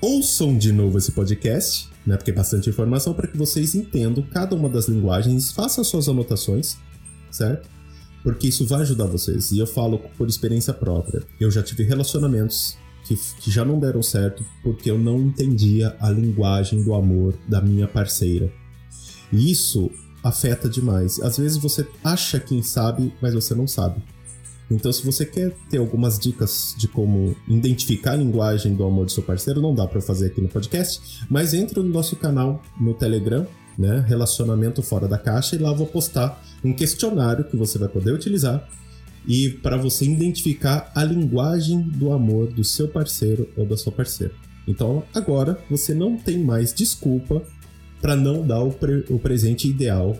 ouçam 0.00 0.56
de 0.56 0.72
novo 0.72 0.98
esse 0.98 1.12
podcast, 1.12 1.88
né? 2.06 2.16
Porque 2.16 2.30
é 2.30 2.34
bastante 2.34 2.68
informação 2.68 3.12
para 3.14 3.28
que 3.28 3.36
vocês 3.36 3.74
entendam 3.74 4.24
cada 4.24 4.56
uma 4.56 4.68
das 4.68 4.88
linguagens, 4.88 5.52
façam 5.52 5.84
suas 5.84 6.08
anotações, 6.08 6.76
certo? 7.30 7.68
Porque 8.22 8.48
isso 8.48 8.66
vai 8.66 8.80
ajudar 8.80 9.06
vocês. 9.06 9.52
E 9.52 9.58
eu 9.58 9.66
falo 9.66 9.98
por 10.16 10.28
experiência 10.28 10.72
própria. 10.72 11.22
Eu 11.38 11.50
já 11.50 11.62
tive 11.62 11.84
relacionamentos 11.84 12.76
que, 13.04 13.16
que 13.16 13.50
já 13.50 13.64
não 13.64 13.78
deram 13.78 14.02
certo 14.02 14.44
porque 14.62 14.90
eu 14.90 14.98
não 14.98 15.18
entendia 15.18 15.96
a 16.00 16.10
linguagem 16.10 16.82
do 16.82 16.94
amor 16.94 17.34
da 17.48 17.60
minha 17.60 17.88
parceira. 17.88 18.52
E 19.32 19.50
isso 19.50 19.90
afeta 20.22 20.68
demais. 20.68 21.20
Às 21.20 21.38
vezes 21.38 21.58
você 21.58 21.86
acha 22.04 22.38
quem 22.38 22.62
sabe, 22.62 23.12
mas 23.20 23.34
você 23.34 23.54
não 23.54 23.66
sabe. 23.66 24.02
Então, 24.70 24.92
se 24.92 25.04
você 25.04 25.26
quer 25.26 25.54
ter 25.68 25.78
algumas 25.78 26.18
dicas 26.18 26.74
de 26.78 26.88
como 26.88 27.36
identificar 27.46 28.12
a 28.12 28.16
linguagem 28.16 28.74
do 28.74 28.84
amor 28.84 29.04
do 29.04 29.12
seu 29.12 29.22
parceiro, 29.22 29.60
não 29.60 29.74
dá 29.74 29.86
para 29.86 30.00
fazer 30.00 30.26
aqui 30.28 30.40
no 30.40 30.48
podcast, 30.48 31.26
mas 31.28 31.52
entra 31.52 31.82
no 31.82 31.88
nosso 31.90 32.16
canal 32.16 32.62
no 32.80 32.94
Telegram, 32.94 33.46
né, 33.76 34.04
Relacionamento 34.06 34.82
Fora 34.82 35.06
da 35.06 35.18
Caixa, 35.18 35.56
e 35.56 35.58
lá 35.58 35.70
eu 35.70 35.76
vou 35.76 35.86
postar 35.86 36.42
um 36.64 36.72
questionário 36.72 37.44
que 37.44 37.56
você 37.56 37.78
vai 37.78 37.88
poder 37.88 38.12
utilizar 38.12 38.66
e 39.26 39.50
para 39.50 39.76
você 39.76 40.04
identificar 40.04 40.90
a 40.94 41.04
linguagem 41.04 41.80
do 41.80 42.12
amor 42.12 42.52
do 42.52 42.64
seu 42.64 42.88
parceiro 42.88 43.48
ou 43.56 43.64
da 43.64 43.76
sua 43.76 43.92
parceira. 43.92 44.34
Então 44.66 45.02
agora 45.14 45.58
você 45.70 45.94
não 45.94 46.16
tem 46.16 46.38
mais 46.38 46.72
desculpa 46.72 47.42
para 48.00 48.16
não 48.16 48.46
dar 48.46 48.60
o, 48.60 48.72
pre 48.72 49.04
o 49.08 49.18
presente 49.18 49.68
ideal 49.68 50.18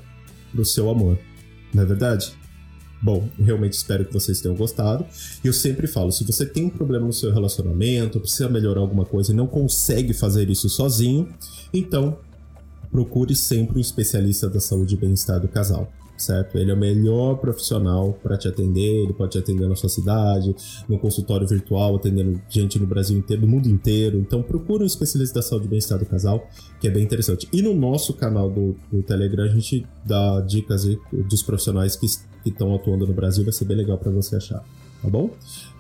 pro 0.53 0.65
seu 0.65 0.89
amor, 0.91 1.19
não 1.73 1.83
é 1.83 1.87
verdade? 1.87 2.33
Bom, 3.03 3.29
realmente 3.37 3.73
espero 3.73 4.05
que 4.05 4.13
vocês 4.13 4.41
tenham 4.41 4.55
gostado. 4.55 5.05
Eu 5.43 5.53
sempre 5.53 5.89
falo, 5.89 6.13
se 6.13 6.23
você 6.23 6.47
tem 6.47 6.67
um 6.67 6.71
problema 6.71 7.05
no 7.05 7.13
seu 7.13 7.33
relacionamento, 7.33 8.21
precisa 8.21 8.49
melhorar 8.49 8.81
alguma 8.81 9.05
coisa 9.05 9.33
e 9.33 9.35
não 9.35 9.49
consegue 9.49 10.15
fazer 10.15 10.49
isso 10.49 10.69
sozinho, 10.69 11.29
então 11.75 12.19
procure 12.93 13.35
sempre 13.35 13.79
um 13.79 13.81
especialista 13.81 14.49
da 14.49 14.61
saúde 14.61 14.95
e 14.95 14.99
bem-estar 14.99 15.41
do 15.41 15.49
casal 15.49 15.91
certo? 16.23 16.57
Ele 16.57 16.71
é 16.71 16.75
o 16.75 16.77
melhor 16.77 17.37
profissional 17.37 18.13
para 18.23 18.37
te 18.37 18.49
atender, 18.49 19.03
ele 19.03 19.13
pode 19.13 19.33
te 19.33 19.39
atender 19.39 19.69
na 19.69 19.77
sua 19.77 19.89
cidade, 19.89 20.55
no 20.89 20.99
consultório 20.99 21.47
virtual, 21.47 21.97
atendendo 21.97 22.41
gente 22.49 22.79
no 22.79 22.87
Brasil 22.87 23.19
inteiro, 23.19 23.43
no 23.43 23.49
mundo 23.49 23.69
inteiro. 23.69 24.19
Então 24.19 24.43
procura 24.43 24.83
um 24.83 24.87
especialista 24.87 25.37
da 25.37 25.43
saúde 25.43 25.67
e 25.67 25.69
bem-estar 25.69 25.99
do 25.99 26.07
casal, 26.07 26.47
que 26.81 26.87
é 26.87 26.91
bem 26.91 27.03
interessante. 27.03 27.49
E 27.53 27.63
no 27.63 27.75
nosso 27.75 28.15
canal 28.15 28.51
do, 28.51 28.77
do 28.91 29.03
Telegram 29.03 29.45
a 29.45 29.49
gente 29.49 29.87
dá 30.05 30.41
dicas 30.41 30.85
dos 31.13 31.43
profissionais 31.43 31.97
que 31.97 32.07
estão 32.45 32.75
atuando 32.75 33.07
no 33.07 33.13
Brasil, 33.13 33.45
vai 33.45 33.53
ser 33.53 33.65
bem 33.65 33.77
legal 33.77 33.99
para 33.99 34.11
você 34.11 34.37
achar, 34.37 34.65
tá 35.01 35.09
bom? 35.09 35.31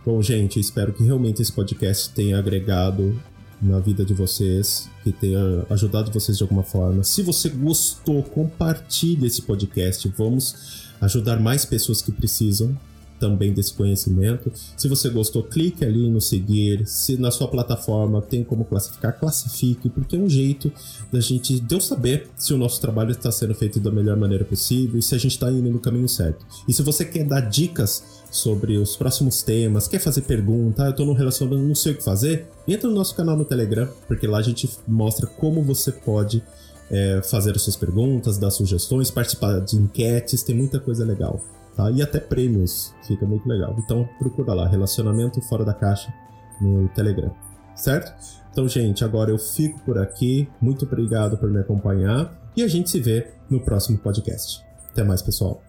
Bom, 0.04 0.20
gente, 0.20 0.58
espero 0.58 0.92
que 0.92 1.04
realmente 1.04 1.40
esse 1.40 1.52
podcast 1.52 2.10
tenha 2.10 2.38
agregado 2.38 3.14
na 3.62 3.78
vida 3.78 4.04
de 4.04 4.12
vocês, 4.12 4.90
que 5.04 5.12
tenha 5.12 5.64
ajudado 5.70 6.10
vocês 6.10 6.36
de 6.36 6.42
alguma 6.42 6.62
forma. 6.62 7.04
Se 7.04 7.22
você 7.22 7.48
gostou, 7.48 8.22
compartilhe 8.22 9.26
esse 9.26 9.42
podcast. 9.42 10.12
Vamos 10.18 10.90
ajudar 11.00 11.38
mais 11.40 11.64
pessoas 11.64 12.02
que 12.02 12.10
precisam 12.10 12.76
também 13.22 13.52
desse 13.52 13.72
conhecimento. 13.72 14.50
Se 14.76 14.88
você 14.88 15.08
gostou, 15.08 15.44
clique 15.44 15.84
ali 15.84 16.10
no 16.10 16.20
seguir. 16.20 16.84
Se 16.88 17.16
na 17.16 17.30
sua 17.30 17.46
plataforma 17.46 18.20
tem 18.20 18.42
como 18.42 18.64
classificar, 18.64 19.16
classifique, 19.16 19.88
porque 19.88 20.16
é 20.16 20.18
um 20.18 20.28
jeito 20.28 20.72
da 21.12 21.20
gente 21.20 21.60
de 21.60 21.72
eu 21.72 21.80
saber 21.80 22.28
se 22.36 22.52
o 22.52 22.58
nosso 22.58 22.80
trabalho 22.80 23.12
está 23.12 23.30
sendo 23.30 23.54
feito 23.54 23.78
da 23.78 23.92
melhor 23.92 24.16
maneira 24.16 24.44
possível 24.44 24.98
e 24.98 25.02
se 25.02 25.14
a 25.14 25.18
gente 25.18 25.32
está 25.32 25.48
indo 25.52 25.70
no 25.70 25.78
caminho 25.78 26.08
certo. 26.08 26.44
E 26.66 26.72
se 26.72 26.82
você 26.82 27.04
quer 27.04 27.24
dar 27.24 27.42
dicas 27.42 28.22
sobre 28.28 28.76
os 28.76 28.96
próximos 28.96 29.40
temas, 29.40 29.86
quer 29.86 30.00
fazer 30.00 30.22
pergunta, 30.22 30.82
ah, 30.82 30.86
eu 30.88 30.92
tô 30.92 31.04
num 31.04 31.12
relacionamento, 31.12 31.68
não 31.68 31.76
sei 31.76 31.92
o 31.92 31.96
que 31.96 32.02
fazer, 32.02 32.48
entra 32.66 32.88
no 32.88 32.94
nosso 32.96 33.14
canal 33.14 33.36
no 33.36 33.44
Telegram, 33.44 33.88
porque 34.08 34.26
lá 34.26 34.38
a 34.38 34.42
gente 34.42 34.68
mostra 34.88 35.28
como 35.28 35.62
você 35.62 35.92
pode 35.92 36.42
é, 36.90 37.22
fazer 37.22 37.54
as 37.54 37.62
suas 37.62 37.76
perguntas, 37.76 38.36
dar 38.36 38.50
sugestões, 38.50 39.12
participar 39.12 39.60
de 39.60 39.76
enquetes, 39.76 40.42
tem 40.42 40.56
muita 40.56 40.80
coisa 40.80 41.04
legal 41.04 41.40
tá? 41.76 41.90
E 41.90 42.02
até 42.02 42.18
prêmios, 42.18 42.94
fica 43.06 43.26
muito 43.26 43.48
legal. 43.48 43.74
Então 43.78 44.08
procura 44.18 44.54
lá, 44.54 44.68
Relacionamento 44.68 45.40
Fora 45.42 45.64
da 45.64 45.74
Caixa 45.74 46.12
no 46.60 46.88
Telegram, 46.88 47.34
certo? 47.74 48.12
Então, 48.50 48.68
gente, 48.68 49.02
agora 49.02 49.30
eu 49.30 49.38
fico 49.38 49.80
por 49.80 49.98
aqui. 49.98 50.48
Muito 50.60 50.84
obrigado 50.84 51.38
por 51.38 51.50
me 51.50 51.60
acompanhar 51.60 52.30
e 52.54 52.62
a 52.62 52.68
gente 52.68 52.90
se 52.90 53.00
vê 53.00 53.32
no 53.48 53.60
próximo 53.60 53.98
podcast. 53.98 54.62
Até 54.90 55.02
mais, 55.02 55.22
pessoal. 55.22 55.62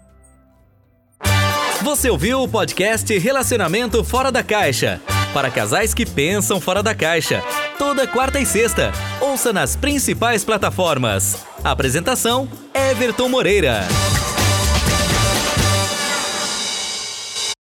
Você 1.81 2.09
ouviu 2.09 2.43
o 2.43 2.47
podcast 2.47 3.17
Relacionamento 3.17 4.03
Fora 4.03 4.31
da 4.31 4.43
Caixa? 4.43 5.01
Para 5.33 5.49
casais 5.49 5.95
que 5.95 6.05
pensam 6.05 6.61
fora 6.61 6.83
da 6.83 6.93
caixa. 6.93 7.41
Toda 7.79 8.07
quarta 8.07 8.39
e 8.39 8.45
sexta. 8.45 8.91
Ouça 9.19 9.51
nas 9.51 9.75
principais 9.75 10.45
plataformas. 10.45 11.43
Apresentação: 11.63 12.47
Everton 12.73 13.29
Moreira. 13.29 13.79